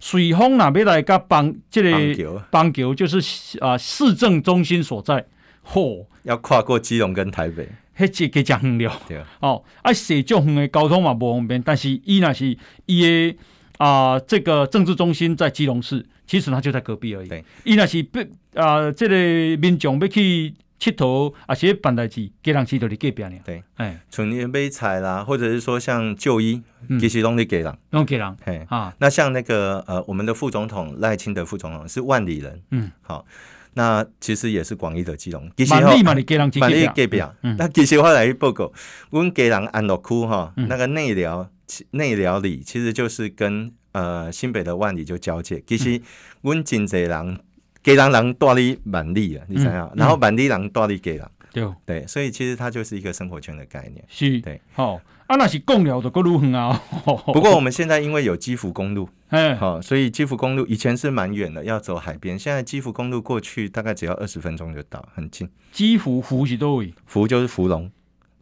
[0.00, 5.26] 水丰那边来个邦，这个邦桥就是啊市政中心所在。
[5.66, 9.02] 嚯，要跨过基隆跟台北，迄只给讲远了。
[9.08, 13.36] 对哦，啊，市中远的交通嘛无方便，但是伊若是伊的
[13.78, 17.30] 啊这个政治中心在基隆市，其实它就在隔壁而已。
[17.64, 18.20] 伊若是不
[18.54, 20.54] 啊，这个民众要去。
[20.78, 23.32] 佚佗啊，些办代志，给人去都是隔壁呢。
[23.44, 26.62] 对，哎，存年买菜啦，或者是说像就医，
[27.00, 28.36] 其实拢是给人，拢给人。
[28.44, 33.26] 嘿啊，那像那个呃，我们的副总统赖清德副总统是万里人，嗯，好，
[33.74, 35.50] 那其实也是广义的基隆。
[35.70, 36.86] 万里嘛，你给人去隔壁。
[36.94, 37.22] 隔壁。
[37.58, 38.72] 那其实我来报告，
[39.10, 41.50] 我们给人安乐区哈，那个内寮
[41.90, 45.60] 内寮里，其实就是跟呃新北的万里就交界。
[45.66, 46.00] 其实
[46.42, 47.40] 阮真济人。
[47.88, 54.04] 给人人带你满利啊，你想想，然后满利人带你给人，对对，所以其实它就是一个生活圈的概念。
[54.08, 56.82] 是，对，好啊，那是公寮的公路很啊。
[57.32, 62.38] 不过我们现在因为有基福公路， 哎，好，所以基福公路以前是蛮远的，要走海边。
[62.38, 65.48] 现在基福公路过去大概只要二十分钟就到，很近。
[65.72, 66.92] 基福福是多位？
[67.06, 67.90] 福就是福隆，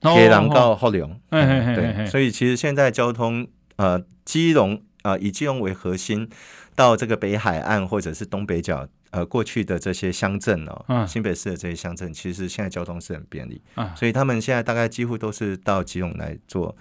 [0.00, 1.20] 给人到福隆。
[1.30, 6.28] 对，所以其实现在交通呃，基隆啊，以基隆为核心，
[6.74, 8.88] 到这个北海岸或者是东北角。
[9.16, 16.76] 呃，过去的这些乡镇哦，嗯、新北市的这些乡镇，其实现在交通是很便利，啊、所以他们现在大概几乎都是到基隆来做，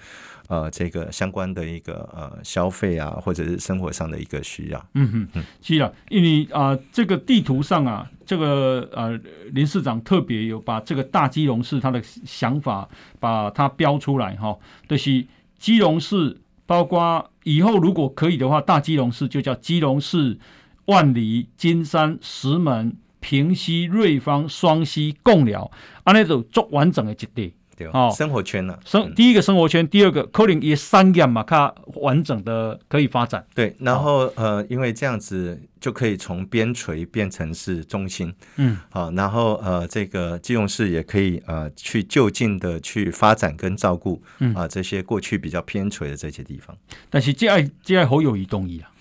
[0.50, 4.86] 呃，这个相关的一个呃消费啊，或者是生活上的一个需要。
[4.96, 9.18] 嗯哼，嗯，是啊，因为啊、呃，这个地图上啊，这个呃
[9.54, 12.86] 林市长特别有把这个大基隆市他的想法
[13.18, 14.54] 把它标出来哈，
[14.90, 15.26] 就是
[15.58, 20.38] 基隆市，包括以后如果可以的话，大基隆市就叫基隆市。
[20.86, 25.72] 万里、金山、石门、平西、瑞芳、双溪、贡寮，
[26.04, 28.80] 啊，那种足完整的一地，对哦，生活圈呢、啊？
[28.86, 33.46] 生第一个生活圈，第二个可能也三样嘛，它完整的可以发展。
[33.54, 46.78] 对，然后、哦、呃，因为这样子就可以从边陲变成是中心，嗯，好，然后呃，这个基隆市也可以呃去就近的去发展跟照顾，嗯啊、呃，这些过去比较偏陲的这些地方。
[47.10, 48.92] 但是这爱这爱好有移动意啊。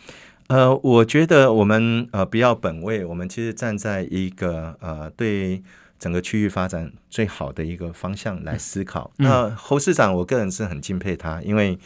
[0.48, 5.62] 呃，我觉得我们呃不要本位，我们其实站在一个呃对
[5.98, 9.11] 整个区域发展最好的一个方向来思考。
[9.18, 11.78] 嗯、那侯市长，我个人是很敬佩他，因为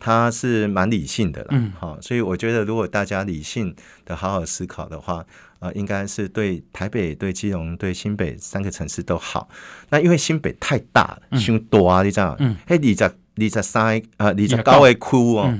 [0.00, 3.74] 他是蛮理性的啦，好、嗯，所以我觉得如果大家理性
[4.06, 5.26] 的好好思考的话，
[5.58, 9.48] 呃，应该是对台北、对基隆、对新北三个城市都好。
[9.90, 12.36] 那因为新北太大了，太多啊，你知道？
[12.38, 15.54] 嗯，嘿，二十二十三呃二十九个区哦，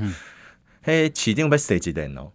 [0.82, 2.30] 嘿，市定要设几人哦？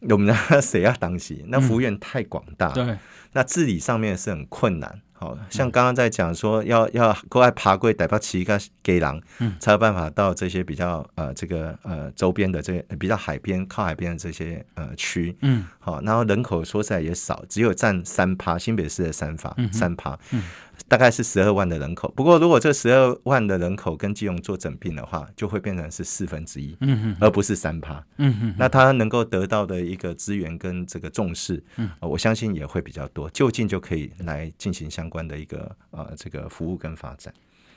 [0.00, 0.96] 我们的 谁啊？
[0.98, 2.98] 当时那服务员太广大，嗯、对，
[3.32, 5.00] 那治理上面是很困难。
[5.20, 20.40] 好像刚刚在讲说要要过来爬过台北市个给狼，嗯，才有办法到这些比较呃这个呃周边的这些比较海边靠海边的这些呃区，嗯，好，然后人口说实在也少，只有占三趴，新北市的三趴，三趴，嗯。
[20.88, 37.32] 大概是十二万的人口，不过如果这十二万的人口跟基隆做整并的话，就会变成是四分之一，嗯哼，而不是三趴，嗯哼，那他能够得到的一个资源跟这个重视，嗯，我相信也会比较多，就近就可以来进行相关的一个呃这个服务跟发展。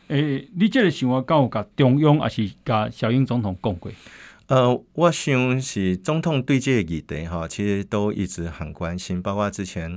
[0.07, 3.91] 诶、欸，你这个想法跟我甲中央还是甲小英总统讲过？
[4.47, 9.89] 呃，我想是总统对这个议题哈，其实都一直很关心，包括之前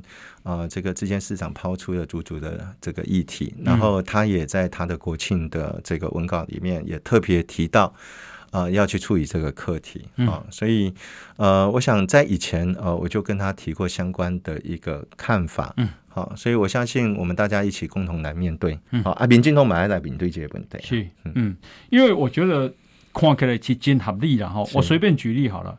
[0.45, 7.93] 啊、呃，这个之前市长抛出的足足的这个议题，然后他也在他的国庆的这个文稿里面也特别提到，
[8.53, 10.47] 呃要去处理这个课题啊。
[10.51, 10.95] 所以
[11.37, 15.75] 呃，我想在以前呃，我就跟他提过相关的一个看法。
[15.79, 18.79] 嗯，好、哦，所以我相信我们大家一起共同来面对。
[18.93, 20.79] 嗯，好、哦，啊，民进党买来面对这些问题。
[20.81, 21.57] 是，嗯，
[21.91, 22.73] 因为我觉得
[23.15, 24.69] 看起来是真合理啦吼。
[24.75, 25.79] 我随便举例好了，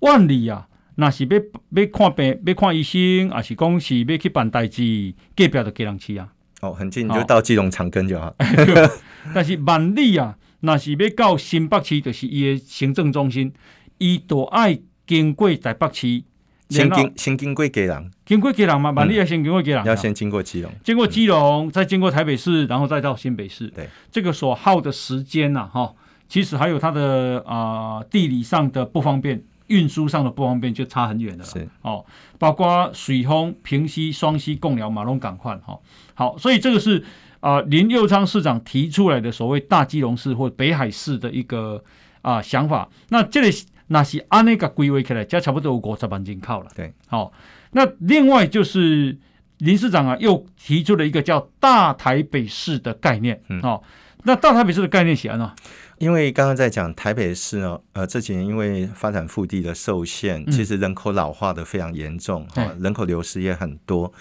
[0.00, 0.68] 万里啊。
[1.00, 1.38] 那是要
[1.80, 6.28] 要看病，要看医生，还是讲是要去办代志，隔壁就给人去啊。
[6.60, 8.34] 哦，很近，你就到基隆长庚就好。
[9.32, 13.52] 但是万里啊，那是要到新北市，就是伊的行政中心，
[13.98, 14.76] 伊都爱
[15.06, 16.24] 经过台北市，
[16.68, 23.68] 先经先经过基隆，经过基隆嘛，万里要先经过基隆，要先经过基隆，经过基隆，再经过台北市，然后再到新北市。
[23.68, 25.94] 对，这个所耗的时间呐，哈，
[26.28, 29.42] 其实还有它的啊、呃、地理上的不方便。
[29.68, 32.02] 运输上的不方便就差很远了，是哦，
[32.38, 35.78] 包括水丰、平溪、双溪、贡寮、马龙港换哈，
[36.14, 37.04] 好，所以这个是
[37.40, 41.84] 啊、呃、林佑昌市长提出来的所谓大基隆市或北海市的一个
[42.22, 42.88] 啊、呃、想法。
[43.10, 43.50] 那这里
[43.88, 46.70] 那是按那个归位起来，加差不多有五十万人口了。
[46.74, 47.32] 对，好、哦，
[47.72, 49.18] 那另外就是
[49.58, 53.82] 林市长啊又提出了一个叫大台北市的概念，嗯，哦，
[54.28, 55.54] 那大台北市的概念是什么？
[55.96, 64.12] 因为刚刚在讲台北市呢，呃，这几年因为发展腹地的受限，其实人口老化的非常严重，哈、嗯，人口流失也很多。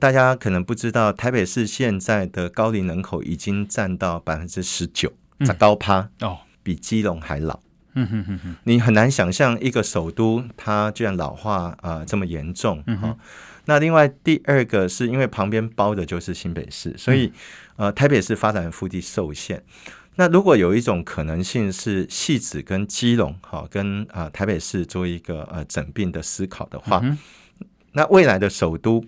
[0.00, 5.12] 大家可能不知道，台北市现在的高龄人口已经占到百分之十九，
[5.44, 7.60] 在高趴哦，比基隆还老。
[7.96, 13.16] 嗯哼哼哼，你很难想象一个首都它居然老化啊、呃、这么严重哈、哦。
[13.66, 17.32] 那另外第二个是因为旁边包的就是新北市，所以
[17.76, 19.62] 呃台北市发展腹地受限。
[20.16, 27.18] 那如果有一种可能性是汐止跟基隆，哈，跟啊、呃、台北市做一个呃整并的思考的话，嗯、
[27.92, 29.04] 那未来的首都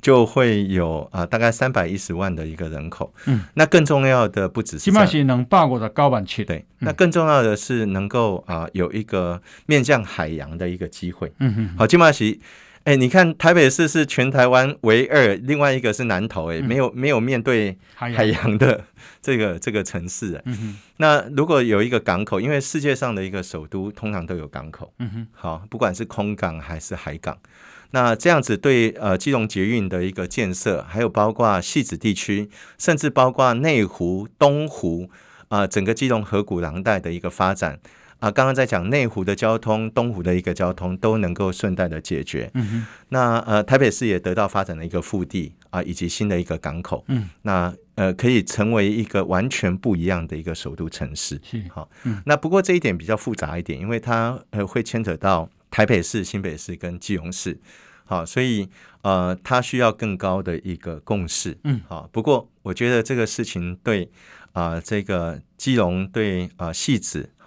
[0.00, 3.12] 就会有啊、呃、大概三百一十万的一个人口。
[3.26, 6.44] 嗯，那更重要的不只是起码是能霸过的高板区。
[6.44, 11.32] 对，那更重要的是能够啊、呃、有一个面向海洋的一个机会。
[11.40, 12.38] 嗯哼，好，起码是。
[12.88, 18.82] 哎，你看台北市是全台湾唯二，另外一个是南投，哎，没有没有面对海洋的
[19.20, 20.40] 这个这个城市。
[20.46, 20.78] 嗯哼。
[20.96, 24.90] 那如果有一个港口，因为世界上的一个首都通常都有港口。
[25.00, 25.26] 嗯哼。
[25.32, 27.36] 好，不管是空港还是海港，
[27.90, 32.48] 那这样子对呃基隆捷运的一个建设，还有包括戏子地区，
[32.78, 35.10] 甚至包括内湖、东湖
[35.48, 37.78] 啊、呃，整个基隆河谷廊带的一个发展。
[38.18, 42.50] 啊，刚刚在讲内湖的交通、东湖的一个交通都能够顺带的解决。
[42.54, 42.86] 嗯哼。
[43.10, 47.04] 那呃，台北市也得到发展的一个腹地啊，以及新的一个港口。
[47.08, 47.28] 嗯。
[47.42, 51.40] 那呃，可以成为一个完全不一样的一个首都城市。
[51.44, 51.62] 是。
[51.70, 51.88] 好。
[52.02, 52.20] 嗯。
[52.26, 57.60] 那不过这一点比较复杂一点，因为它呃会牵扯到台北市、新北市跟基隆市。
[58.04, 58.68] 好，所以
[59.02, 61.56] 呃，它需要更高的一个共识。
[61.62, 61.80] 嗯。
[61.86, 64.10] 好，不过我觉得这个事情对
[64.52, 67.37] 啊、呃，这个基隆对啊、呃，汐止好。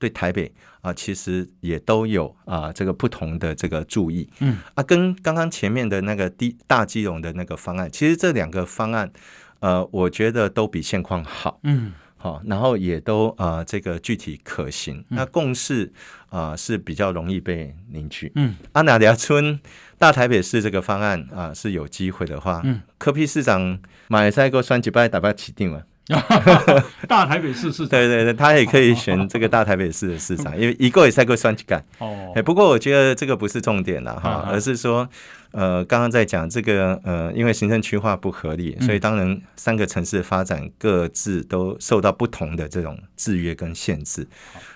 [0.00, 4.56] 对台北啊，其实也都有啊，这个不同的这个注意，嗯。
[4.74, 9.12] 啊，跟刚刚前面的那个低大基隆的那个方案，其实这两个方案，
[9.60, 15.92] 呃，我觉得都比现况好，嗯，好，然后也都啊，这个具体可行，嗯、那共识
[16.30, 19.60] 啊是比较容易被凝聚，嗯，阿那亚村
[19.98, 25.84] 大台北市这个方案啊是有机会的话，嗯，柯 P 市长马赛克双击败打败起定了。
[27.08, 31.84] 大台北市市长，对对对，他也可以选这个大台北市的市长，因为一个也赛过算计干。
[31.98, 35.08] 哦，不过我觉得这个不是重点了哈，而是说，
[35.52, 44.26] 呃，刚刚在讲这个，呃，因为行政区划不合理，所以当然三个城市的发展各自都受到不同的这种制约跟限制。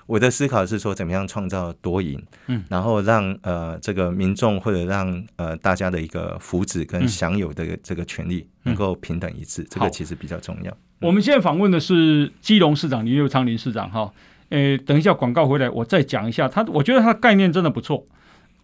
[0.07, 10.77] 我的思考是说，怎么样创造多赢，嗯，然后让呃这个民众或者让呃大家的一个福祉跟享有的这个权利能够平等一致，这个其实比较重要。
[11.01, 14.13] 我们现在访问的是基隆市长林佑昌林市长哈，
[14.51, 18.07] 诶，等一下广告回来我再讲一下他，我觉得他的概念真的不错。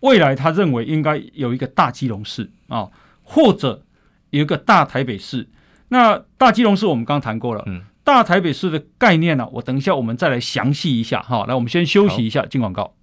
[0.00, 2.88] 未来他认为应该有一个大基隆市啊，
[3.22, 3.82] 或者
[4.30, 5.48] 有一个大台北市。
[5.88, 11.44] 那大基隆市我们刚刚谈过了，嗯，大台北市的概念呢，我等一下我们再来详细一下哈。
[11.46, 12.94] 来，我们先休息一下，进广告。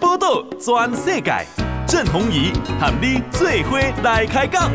[0.00, 1.46] 报道全世界，
[1.86, 4.70] 郑弘仪喊你最伙来开讲。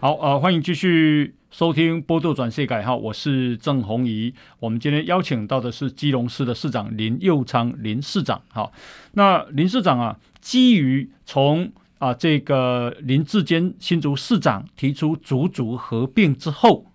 [0.00, 4.32] 好，呃，欢迎继续收听《波多转世改》哈，我是郑弘仪。
[4.60, 8.40] 我们今天邀请到的是基隆市的市长林佑昌林市长。
[8.48, 8.72] 好，
[9.12, 16.86] 那林市长啊，基于从啊这个林志坚新竹市长提出竹竹合并之后，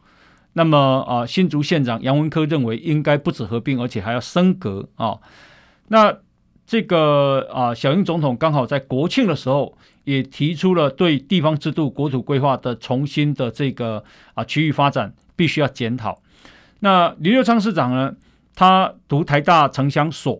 [0.51, 5.17] 那么啊新竹县长杨文科认为应该不止合并，而且还要升格啊。
[5.87, 6.17] 那
[6.67, 9.77] 这个啊小英总统刚好在国庆的时候。
[10.05, 14.03] 也提出了对地方制度、国土规划的重新的这个
[14.35, 16.21] 啊区域发展必须要检讨。
[16.81, 18.13] 那林佑昌市长呢，
[18.53, 20.39] 他读台大城乡所，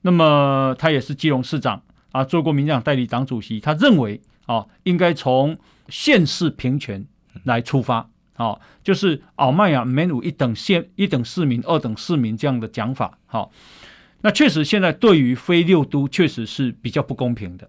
[0.00, 1.82] 那么他也是基隆市长
[2.12, 5.58] 啊，做过民进党代理党主席，他认为啊，应该从
[5.88, 7.04] 县市平权
[7.44, 13.50] 来出发，啊，就是奥麦亚没有一等县、一等市民、二等市民这样的讲法，好。
[14.24, 17.68] 那确实，现在对于非六都确实是比较不公平的。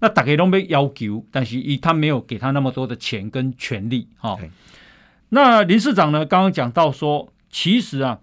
[0.00, 4.08] 那大家都被要求，但是他没有给他那么多的钱跟权利。
[4.18, 4.38] 哈、哦
[5.28, 6.26] 那林市长呢？
[6.26, 8.18] 刚刚讲到说，其实啊，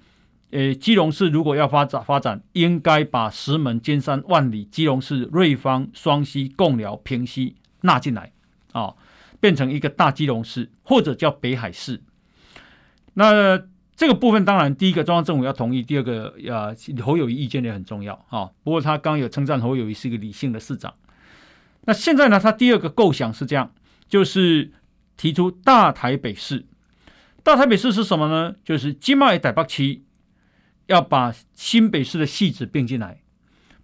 [0.52, 8.32] 呃，基隆市如果要发展发展，应该把石门、尖山、万里、基隆市、瑞芳、双溪、贡寮、平溪纳进来
[8.72, 8.94] 啊、
[9.40, 12.02] 变成一个大基隆市，或者叫北海市。
[13.14, 13.62] 那
[13.96, 18.50] 这个部分当然，第一个中央政府要同意，第二个呃侯友谊意见也很重要啊。
[18.64, 20.94] 不过他刚有称赞侯友谊是一个理性的市长。
[21.86, 23.72] 那现在呢，他第二个构想是这样，
[24.08, 24.72] 就是
[25.18, 26.66] 提出大台北市。
[27.44, 28.56] 大台北市是什么呢？
[28.64, 30.04] 就是金马台北区
[30.90, 33.22] 要把新北市的戏子并进来，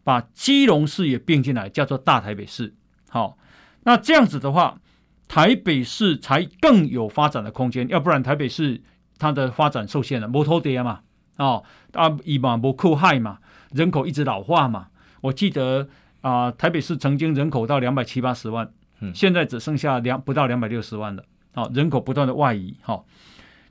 [0.04, 2.76] 把基隆市也并进来，叫做大台北市。
[3.10, 3.38] 好，
[3.84, 4.80] 那这样子的话，
[5.28, 7.88] 台北市才更有发展的空间。
[7.88, 8.82] 要不然台北市。
[9.18, 11.00] 它的发展受限了，摩托爹嘛，
[11.38, 13.40] 哦，啊，以嘛不靠害嘛，
[13.72, 14.88] 人口一直老化嘛。
[15.22, 15.88] 我记得
[16.20, 21.24] 啊、呃，台北市曾经人口到两百七八十万，嗯，现在只剩下两不到两百六十万了。
[21.54, 23.06] 好、哦，人口不断的外移，好、哦，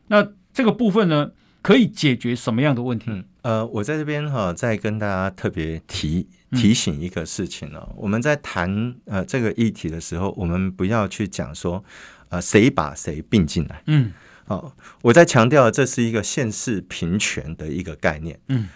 [0.07, 1.33] 那这个部分呢，
[1.65, 3.07] 可以解决什么样的问题？
[3.09, 7.89] 嗯、呃，我在这边哈、哦，再跟大家特别提提醒一个事情呢、哦。
[7.93, 11.83] 嗯、我们在谈呃这个议题的时候，我们不要去讲说，
[12.29, 14.13] 呃，谁把谁并进来，嗯。
[14.47, 18.39] 好，我在强调，这是一个县市平权的一个概念。
[18.49, 18.69] 嗯，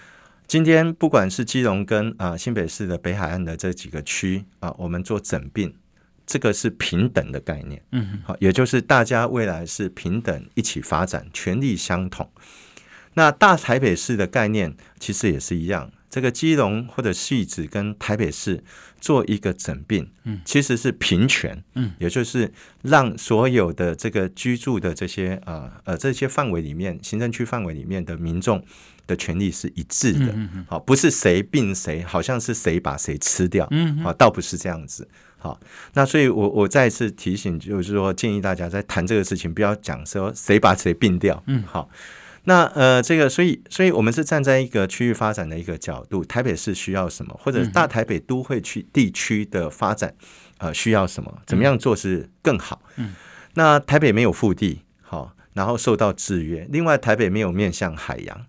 [0.47, 5.70] 今天不管是基隆跟啊新北市的北海岸的这几个区啊，我们做整并，
[6.24, 7.82] 这个是平等的概念。
[7.93, 12.26] 嗯，好，也就是大家未来是平等一起发展，权利相同。
[13.14, 15.90] 那大台北市的概念其实也是一样。
[16.11, 18.64] 这个基隆或者汐止跟台北市
[18.98, 22.50] 做一个整并，嗯，其实是平权，嗯，也就是
[22.80, 28.64] 让所有的这个居住的这些呃呃这些范围里面，行政区范围里面的民众
[29.06, 35.06] 的权利是一致的，嗯，好，不是谁并谁，好像是谁把谁吃掉，嗯，好，倒不是这样子，
[35.36, 35.61] 好，
[35.92, 41.90] 那所以我我再次提醒，就是说建议大家在谈这个事情，不要讲说谁把谁并掉，嗯，好。
[42.49, 50.14] 那呃，这个，所以，所以我们是站在一个区域发展的一个角度，台北市需要什么，或者大台北都会区地区的发展，
[50.57, 52.80] 呃，需要什么，怎么样做是更好？
[52.96, 53.12] 嗯，
[53.53, 56.66] 那台北没有腹地，好，然后受到制约。
[56.70, 58.46] 另外，台北没有面向海洋，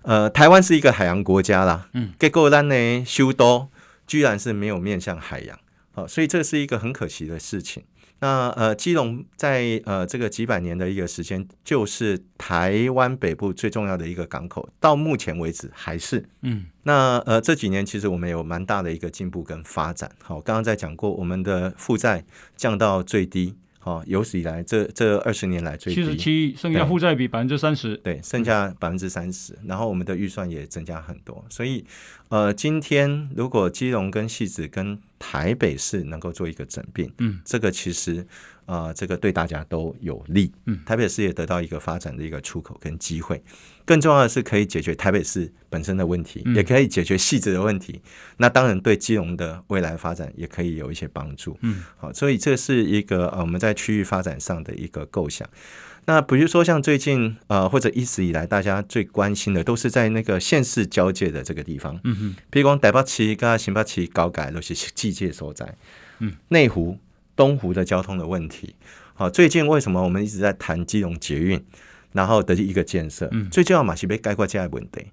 [0.00, 3.68] 呃，台湾是一个海洋国家啦，嗯，结果咱呢，修都
[4.06, 5.58] 居然是没有面向海洋，
[5.92, 7.84] 好，所以这是一个很可惜的事情。
[8.24, 16.64] 那呃，基隆在呃这个几百年的一个时间，就是台湾北部最重要的一个港口，到目前为止还是嗯。
[16.84, 20.10] 那呃这几年其实我们有蛮大的一个进步跟发展。
[20.22, 22.24] 好，刚刚在讲过，我们的负债
[22.56, 23.54] 降到最低。
[23.84, 29.54] 好，有史以来这这二十年来最低七十七，剩下负债比百分之三十，对，剩下百分之三十。
[29.66, 31.84] 然后我们的预算也增加很多，所以
[32.30, 38.26] 呃，今天如果基隆跟戏子跟台北市能够做一个整并，嗯，这个其实。
[38.66, 40.52] 啊、呃，这个对大家都有利。
[40.66, 43.42] 嗯，台北市也得到一个发展的一个出口跟机会。
[43.84, 48.00] 更重要的是，可以解决台北市本身的问题，嗯、也可以解决细致的问题。
[48.38, 51.58] 那当然，对基隆的未来发展也可以有一些帮助。
[51.60, 55.46] 嗯，好，所以这是一个呃我们在区域发展上的一个构想。
[56.06, 61.98] 那比如说，像最近呃或者一直以来大家最关心的，都是在那个县市交界的这个地方。
[62.04, 65.76] 嗯哼，譬如讲台北市跟新北市交界都是季界所在。
[66.20, 66.98] 嗯，内湖。
[67.36, 68.74] 东湖的交通的问题，
[69.14, 71.62] 好，最近为什么我们一直在谈基隆捷运，
[72.12, 75.06] 然后的一个建设，嗯、最重要嘛是被概括这样的问题。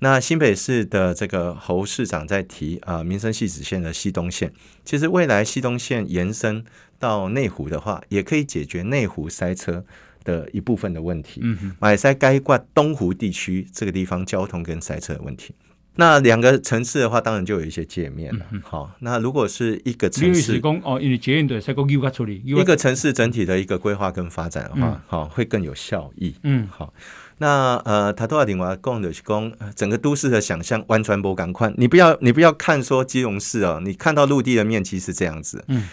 [0.00, 4.52] 那新北市的这个侯市长在提啊、呃，民生汐止线的西东线，
[4.84, 6.64] 其实未来西东线延伸
[6.98, 9.84] 到内湖的话，也可以解决内湖塞车
[10.24, 11.40] 的一部分的问题。
[11.44, 15.54] 嗯哼，马赛概括东湖地区这个地方交通跟塞车的问题。
[15.96, 18.46] 那两个城市的话，当然就有一些界面了。
[18.62, 26.34] 好，那如果是一个城市，哦，因为捷运的在个处理，一个城市整体的一个规划跟发展的话，好，会更有效益。
[26.44, 26.94] 嗯，好。
[27.38, 31.72] 那呃，他都要另外讲的是讲整个都市的想象完全不赶快。
[31.76, 35.64] 你不要你不要看说基隆市哦，你看到陆地的面积是这样子。
[35.66, 35.88] 嗯，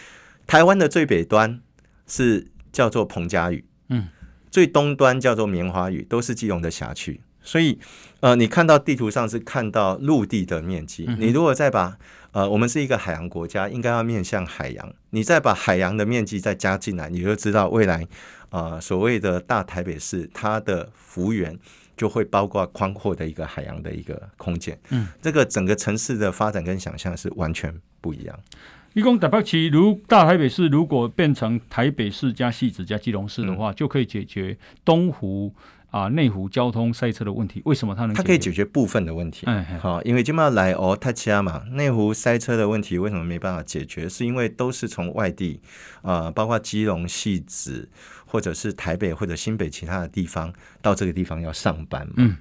[0.45, 1.59] 台湾的最北端
[2.05, 4.07] 是叫做彭佳屿，嗯，
[4.51, 7.19] 最东端叫做棉花屿，都是基隆的辖区。
[7.41, 7.79] 所以
[8.19, 11.97] 呃，你看到地图上是看到陆地的面积，嗯、你如果再把
[12.31, 18.05] 呃，我们是一个海洋国家，应该要面向海洋，你再把海洋的面积再加进来，你就知道未来
[18.49, 21.57] 呃所谓的大台北市它的幅员
[21.97, 24.77] 就会包括宽阔的一个海洋的一个空间。
[24.89, 28.39] 嗯，这个整个城市的发展跟想象是完全不一样。
[28.93, 35.53] 一共台北市如大台北市如果变成台北市加汐止加基隆市的话，嗯、就可以解决东湖
[35.89, 37.61] 啊内湖交通塞车的问题。
[37.65, 38.13] 为什么它能？
[38.13, 39.43] 它可以解决部分的问题。
[39.47, 44.07] 嗯，好，因为今嘛来哦，他家嘛，内湖塞车的问题为什么没办法解决？
[44.07, 45.59] 是因为都是从外地
[46.01, 47.87] 啊、呃，包括基隆、汐止，
[48.25, 52.13] 或者是台北或者新北其他的地方到这个地方要上班嘛。
[52.17, 52.37] 嗯。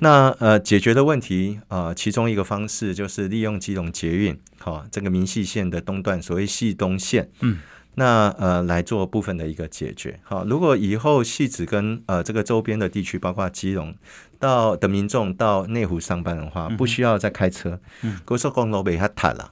[0.00, 7.58] 那呃，解决的问题啊、呃，其中一个方式就是利用基隆捷运，好、哦，这个明细线的东段，所谓汐东线，嗯，
[7.98, 10.20] 那呃来做部分的一个解决。
[10.22, 13.92] 好、哦，如果以后戏子跟呃这个周边的地区，包括基隆
[14.38, 19.50] 到的民众到内湖上班的话，不需要再开车，嗯，高速公路被他塌了。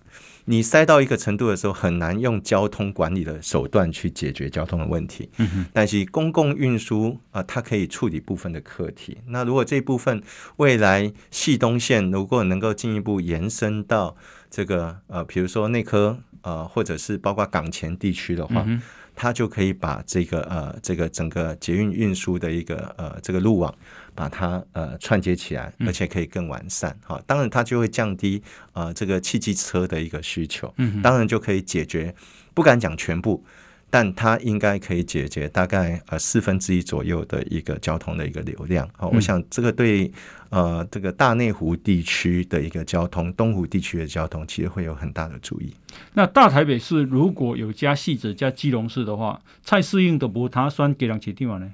[0.49, 5.29] 你塞到一个程度的时候，很难用交通管理的手段去解决交通的问题。
[5.39, 5.67] 嗯哼。
[5.73, 9.19] 但是公共运输啊，它可以处理部分的课题。
[9.27, 10.23] 那如果这部分
[10.59, 14.15] 未来系东线如果能够进一步延伸到
[14.49, 18.63] 这个呃，比如说内科呃，或者是包括港前地区的话。
[18.67, 18.81] 嗯
[19.19, 23.75] 它就可以把这个呃这个整个捷运运输的一个呃这个路网，
[24.15, 27.19] 把它呃串接起来，而且可以更完善哈。
[27.27, 28.43] 当然，它就会降低
[28.75, 30.71] 呃这个汽机车的一个需求，
[31.03, 32.15] 当然就可以解决，
[32.53, 33.43] 不敢讲全部。
[33.89, 40.11] 但它应该可以解决大概呃四分之一左右的一个交通的一个流量啊，我想这个对
[40.51, 45.72] 呃这个大内湖地区的一个交通，东湖地区的交通其实会有很大的注意。
[46.14, 51.72] 那大台北市如果有加汐止加基隆市的话，蔡适应的不他算给两起地方呢？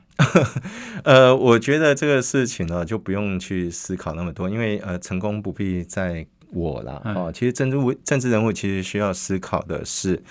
[1.03, 7.33] 呃，我觉得这个事情呢就不用去思考那么多，因为呃成功不必在我了啊。
[7.33, 10.23] 其实政治政治人物其实需要思考的是。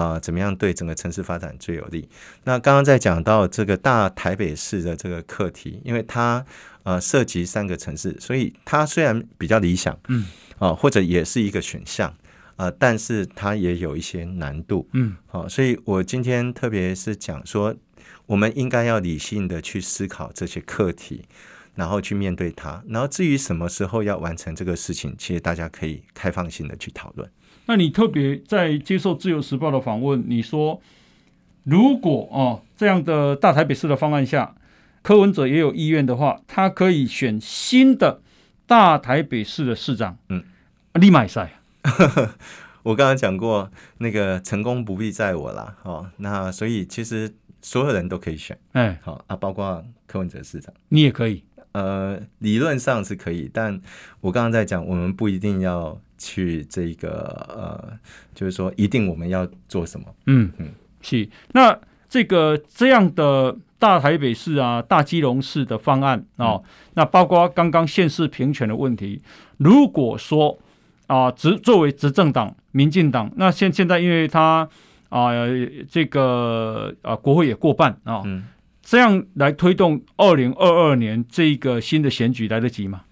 [0.00, 2.08] 啊、呃，怎么样对整个城市发展最有利？
[2.44, 6.42] 那刚刚在讲到这个大台北市的这个课题，因为它
[6.84, 10.22] 呃涉及三个城市，所以它虽然比较理想，嗯，
[10.54, 12.08] 啊、呃，或者也是一个选项，
[12.56, 17.76] 啊、呃，但是它也有一些难度，嗯，好、呃，所以我今天特别是讲说，
[18.24, 21.26] 我们应该要理性的去思考这些课题，
[21.74, 27.30] 然后去面对它，然后至于什么时候要完成这个事情，其实大家可以开放性的去讨论。
[27.70, 30.82] 那你特别在接受《自由时报》的访问，你说
[31.62, 34.56] 如果哦这样的大台北市的方案下，
[35.02, 38.22] 柯文哲也有意愿的话，他可以选新的
[38.66, 40.18] 大台北市的市长。
[40.30, 40.42] 嗯，
[40.94, 41.60] 立马赛？
[42.82, 45.76] 我刚刚讲过，那个成功不必在我啦。
[45.84, 48.58] 哦，那所以其实所有人都可以选。
[48.72, 51.44] 哎，好啊，包括柯文哲市长，你也可以。
[51.72, 53.80] 呃，理论上是可以，但
[54.20, 56.00] 我刚刚在讲，我们不一定要。
[56.22, 57.98] 去这个呃，
[58.34, 60.06] 就是说，一定我们要做什么？
[60.26, 60.68] 嗯嗯，
[61.00, 61.26] 是。
[61.52, 61.74] 那
[62.10, 69.22] 这个这样的大台北市啊、大基隆市的方案哦，嗯、那包括刚刚县市平权的问题，
[69.56, 70.58] 如果说
[71.06, 74.68] 啊，执作为执政党民进党，那现现在因为他
[75.08, 75.30] 啊，
[75.88, 78.44] 这个啊，国会也过半啊，嗯、
[78.90, 83.02] 这样来推动二零二二年这个新的选举来得及吗？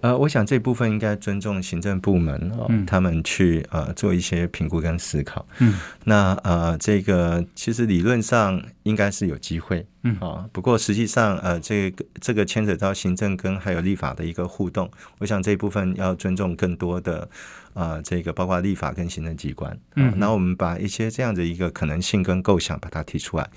[0.00, 5.44] 呃，我想这部分应该尊重行政部门哦，嗯、他们去呃做一些评估跟思考。
[5.58, 5.74] 嗯，
[6.04, 9.84] 那呃，这个其实理论上应该是有机会。
[10.04, 17.28] 嗯啊、哦，不过实际上呃，这个这个牵扯到行政跟还有立法的一个互动，我想这一部分要尊重更多的
[17.74, 19.76] 呃，这个包括立法跟行政机关。
[19.96, 23.50] 嗯，那我们把一些这样的一个可能性跟构想把它提出来。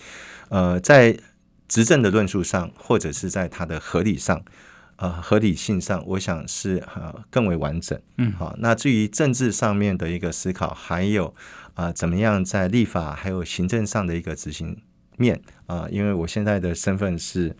[0.47, 1.15] 呃，在
[1.69, 4.43] 执政的论述上，或者是在它的合理上。
[5.01, 7.97] 呃，合理性上，我想是呃更为完整。
[8.17, 8.53] 嗯，好。
[8.59, 11.27] 那至于政治上面的一个思考，还有
[11.73, 14.77] 啊、呃，怎么样在立法还有行政上的一个执行
[15.15, 17.55] 面啊、呃，因为我现在的身份是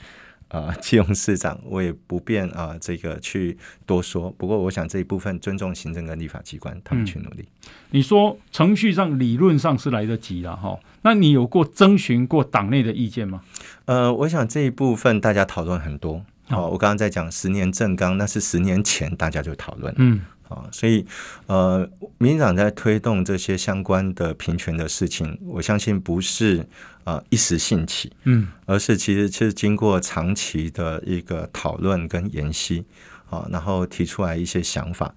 [0.50, 4.30] 啊， 基隆市长，我也不便啊、呃、这个去多说。
[4.32, 7.46] 不过，我想这一部分尊重行政跟立法机关，他们去努力。
[7.66, 10.78] 嗯、你说程序上理论上是来得及了哈？
[11.04, 13.42] 那你有过征询过党内的意见吗？
[13.86, 16.24] 呃，我想这一部分大家讨论很多。
[16.48, 19.94] 好，我刚刚在讲十年政纲，那是十年前大家就讨论。
[19.98, 21.06] 嗯，啊，所以
[21.46, 21.88] 呃，
[22.18, 26.68] 民进党在推动这些相关的平权的事情，我相信不是
[27.10, 32.86] 呃一时兴起，嗯，而是其实是经过长期的一个讨论跟研析，
[33.32, 35.14] 啊，然后提出来一些想法。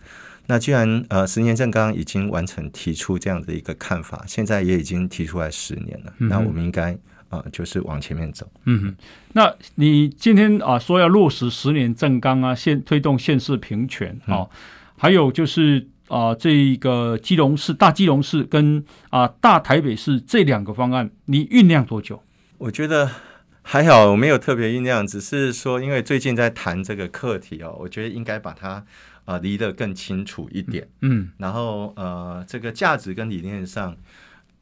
[0.47, 6.97] 那既然呃十年政纲已经完成提出这样的一个看法，现在也已经提出来十年了，嗯、那我们应该
[7.29, 8.51] 啊，就是往前面走。
[8.65, 8.97] 嗯哼，
[9.35, 14.49] 那你今天啊说要落实十年政纲啊，现推动县市平权啊，
[14.97, 22.23] 还有就是啊这个基隆市大基隆市跟啊大台北市这两个方案，你酝酿多久？
[22.59, 23.11] 我觉得
[23.63, 28.85] 还好，我没有特别酝酿，只是说因为最近在谈这个课题哦，我觉得应该把它
[29.25, 30.89] 啊离得更清楚一点。
[31.01, 33.97] 嗯，然后呃这个价值跟理念上。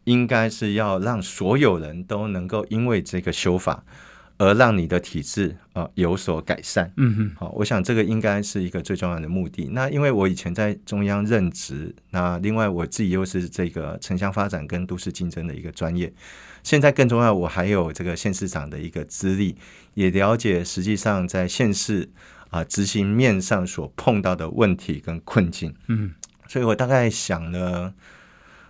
[0.05, 3.85] 应该是要让所有人都能够因为这个修法
[4.41, 6.91] 而让你的体质啊、呃、有所改善。
[6.97, 9.69] 嗯哼，好，我想这个应该是一个最重要的目的。
[9.73, 16.11] 那因为我以前在中央任职，那另外我自己又是这个城乡发展跟都市竞争的一个专业，
[16.63, 19.55] 现在更重要，我还有这个县市长的一个资历，
[19.93, 22.09] 也了解实际上在县市
[22.49, 25.75] 啊执行面上所碰到的问题跟困境。
[25.89, 26.15] 嗯，
[26.49, 27.93] 所以我大概想了，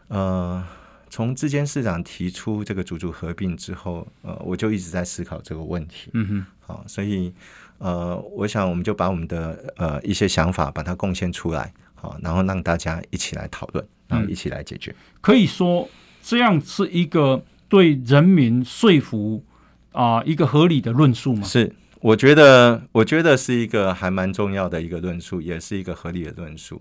[0.09, 0.65] 呃。
[1.11, 6.09] 从之间市长提出这个组组合并之后，呃，我就一直在思考这个问题。
[6.15, 7.33] 嗯哼，好，所以
[7.79, 14.93] 呃，我想我们就把我们的呃一些想法把它贡献出来，好，然后让大家一起来讨论，然后一起来解决。
[14.93, 15.89] 嗯，可以说
[16.23, 19.45] 这样是一个对人民说服
[19.91, 21.43] 啊，呃，一个合理的论述吗？
[21.43, 26.81] 是，我觉得我觉得是一个还蛮重要的一个论述，也是一个合理的论述。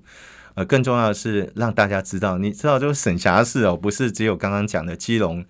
[0.55, 5.45] 呃，更重要的是让大家知道，你知道就是省辖市哦，不是只有刚刚讲的基隆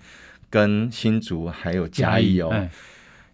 [0.50, 2.50] 跟新竹，还有嘉义哦。
[2.52, 2.70] 哎、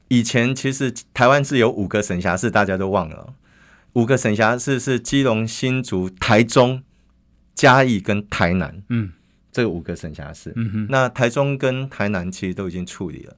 [0.07, 3.33] 以前其实台湾是有五个省辖市，大家都忘了，
[3.93, 6.81] 五个省辖市是基隆、新竹、台中、
[7.53, 8.81] 嘉义跟台南。
[8.89, 9.11] 嗯，
[9.51, 10.53] 这五个省辖市。
[10.55, 13.35] 嗯哼，那台中跟台南其实都已经处理了，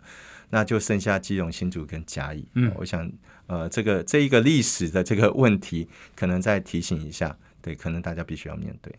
[0.50, 2.46] 那就剩下基隆、新竹跟嘉义。
[2.54, 3.10] 嗯，我想
[3.48, 7.36] 呃，这个这一个历史的这个问题，可能再提醒一下。
[7.68, 8.94] 对，可能大家必须要面对。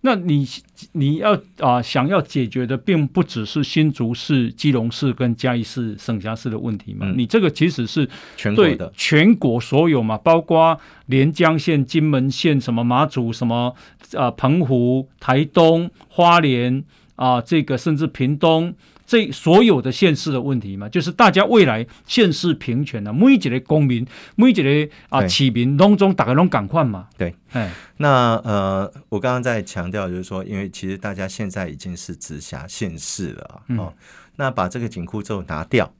[0.00, 0.44] 那你
[0.92, 7.06] 你要啊、呃，想要解决的，并不只是新竹市、基隆市跟嘉义市省辖市的问题嘛？
[7.06, 13.72] 嗯、你这个其实是全国的，全国所有嘛，包括连江县、金门县、什么马祖、什么
[14.14, 16.82] 啊、呃、澎湖、台东、花莲
[17.14, 18.74] 啊、呃，这个甚至屏东。
[19.10, 24.06] 这所有的县市的问题嘛，就是大家未来县市平权的、啊，每一个公民，
[24.36, 27.08] 每一个啊市民当中，大家拢赶快嘛。
[27.18, 33.92] 对，哎，那呃，我刚刚在强调，就是说，因为其实大家现在已经是直辖县市了啊，哦，嗯、
[34.36, 35.92] 那把这个紧箍咒拿掉，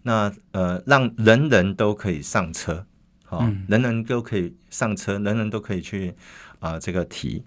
[0.00, 2.86] 那呃，让人人都可以上车，
[3.26, 6.14] 好、哦，嗯、人人都可以上车，人人都可以去
[6.60, 7.44] 啊、呃，这个提。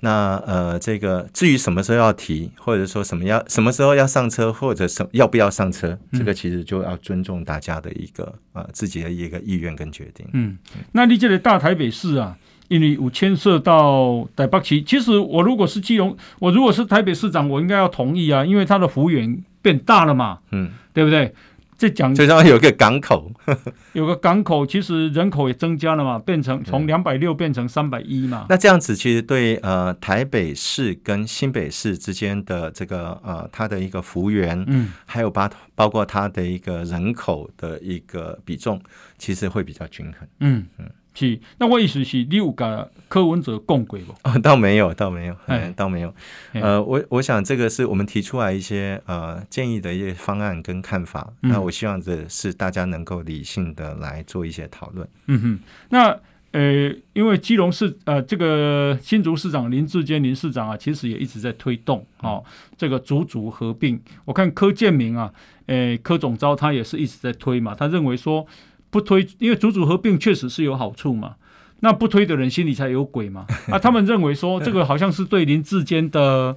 [0.00, 10.26] 那呃，这个至于什么时候要提，或者说什么要什么时候要上车，或者什要不要上车，嗯、这个其实就要尊重大家的一个啊、呃、自己的一个意愿跟决定。
[10.32, 10.56] 嗯，
[10.92, 12.36] 那你这里大台北市啊，
[12.68, 21.34] 因为有牵涉到台北市，其实我如果是基隆，我如果是台北市长，我应该要同意啊，因为他的幅员变大了嘛，嗯，对不对？
[21.80, 23.32] 这讲最重要有个港口，
[23.94, 28.44] 有个港口，其实人口也增加了嘛，变成从两百六变成三百一嘛。
[28.50, 38.78] 那这样子其实对呃台北市跟新北市之间的这个呃它的一个幅员，嗯，还有包包括它的一个人口的一个比重，
[39.16, 40.28] 其实会比较均衡。
[40.40, 40.84] 嗯嗯。
[41.12, 44.12] 是，那我意思是，你有跟柯文哲共轨不？
[44.22, 46.14] 哦，倒没有，倒没有，嗯，倒没有。
[46.52, 51.30] 呃，我我想这个是我们提出来一些呃建议的一些方案跟看法。
[51.42, 55.06] 嗯、那我希望这是大家能够理性的来做一些讨论。
[55.26, 55.58] 嗯哼，
[55.90, 56.16] 那
[56.52, 62.42] 呃，因为基隆市呃这个新竹市长林志坚林市长啊，其实也一直在推动哦，
[62.78, 64.00] 这个竹竹合并。
[64.24, 65.30] 我看柯建明啊，
[65.66, 68.46] 呃，柯总招他也是一直在推嘛，他认为说。
[68.90, 71.36] 不推，因为竹竹合并确实是有好处嘛。
[71.80, 73.46] 那不推的人心里才有鬼嘛。
[73.70, 76.56] 啊，他们认为说这个好像是对林志坚的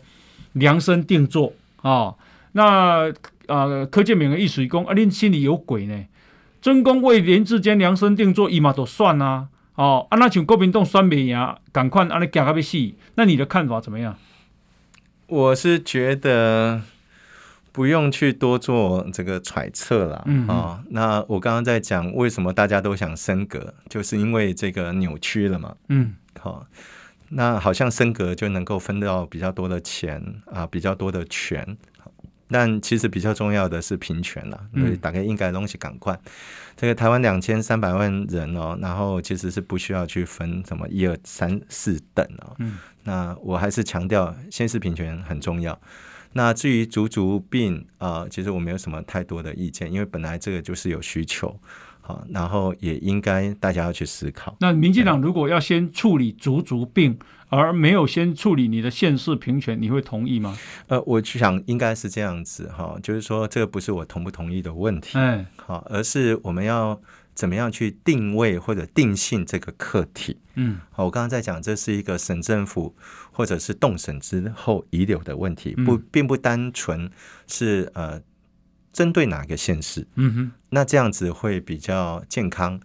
[0.53, 2.15] 量身定做啊、哦。
[2.53, 3.09] 那
[3.47, 6.05] 啊、呃，柯建铭的意思说啊，您心里有鬼呢。
[6.61, 9.47] 真公为林志坚量身定做，伊嘛都算啊。
[9.75, 12.95] 哦，啊，那像国民党酸美牙，赶快啊，你讲个屁。
[13.15, 14.17] 那你的看法怎么样？
[15.27, 16.81] 我是觉得。
[17.73, 20.79] 不用去多做这个揣测了啊、嗯哼哦。
[20.91, 25.75] 那我刚刚在讲为什么大家都想升格，就是因为这个扭曲了嘛。
[25.89, 26.67] 嗯，好、哦，
[27.29, 31.75] 那好像升格就能够分到比较多的钱啊，比较多的权。
[32.49, 36.15] 但其实比较重要的是平权了，所以大概应该东西赶快。
[36.77, 42.53] 这个台湾两千三百万人哦，然后其实是不需要去分什么一二三四等哦。
[42.59, 45.79] 嗯，那我还是强调先是平权很重要。
[46.33, 51.57] 那至于足足病啊，其实我没有什么太多的意见，因为本来这个就是有需求
[52.01, 54.55] 好，然后也应该大家要去思考。
[54.59, 57.17] 那民进党如果要先处理足足病，
[57.49, 60.57] 而没有先处理你的县市平权，你会同意吗？
[60.87, 66.99] 呃，我去想应该是这样子哈，就是说这个不是我同不同意的问题，嗯，好，而是我们要
[67.33, 70.39] 怎么样去定位或者定性这个课题。
[70.55, 72.95] 嗯，好，我刚刚在讲，这是一个省政府
[73.31, 77.09] 或者是动审之后遗留的问题，不，并不单纯
[77.47, 78.21] 是呃
[78.91, 80.05] 针对哪个县市。
[80.15, 82.79] 嗯哼，那这样子会比较健康。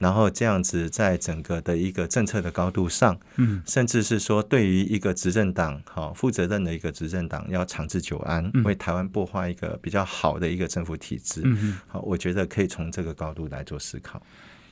[0.00, 14.20] 然后这样子，在整个的一个政策的高度上，嗯，甚至是说，对于一个执政党，好负责任的一个执政党，要长治久安，为台湾擘画一个比较好的一个政府体制，嗯，好，我觉得可以从这个高度来做思考。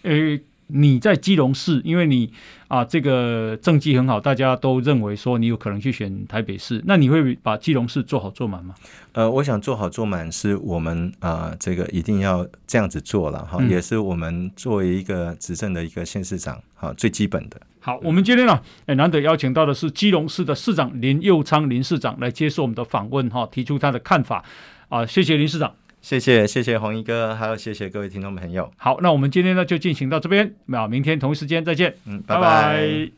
[0.02, 0.42] 诶。
[0.68, 2.32] 你在基隆市，因为你
[2.68, 8.74] 啊这个政绩很好，大家都认为说你有可能去选台北市，那你会把基隆市做好做满吗？
[9.12, 17.60] 呃，我想做好做满是我们啊、呃、这个一定要这样子做了哈，也是我们作为一个执政的一个县市长哈最基本的。
[17.80, 24.44] 好，我们今天呢，诶难得邀请到的是基隆市的市长林佑昌林市长来接受我们的访问哈，提出他的看法
[24.88, 25.74] 啊，谢谢林市长。
[26.00, 28.70] 谢谢谢谢红一哥，还有谢谢各位听众朋友。
[28.76, 31.94] 好，那我们今天呢就进行到这边，那明天同一时间再见。
[32.06, 33.10] 嗯，拜拜。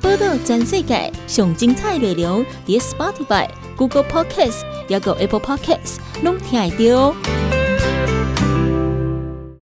[0.00, 7.55] 报道全世界上精彩内容，点 Spotify、Google Podcasts，还有 Apple Podcasts，拢听得到。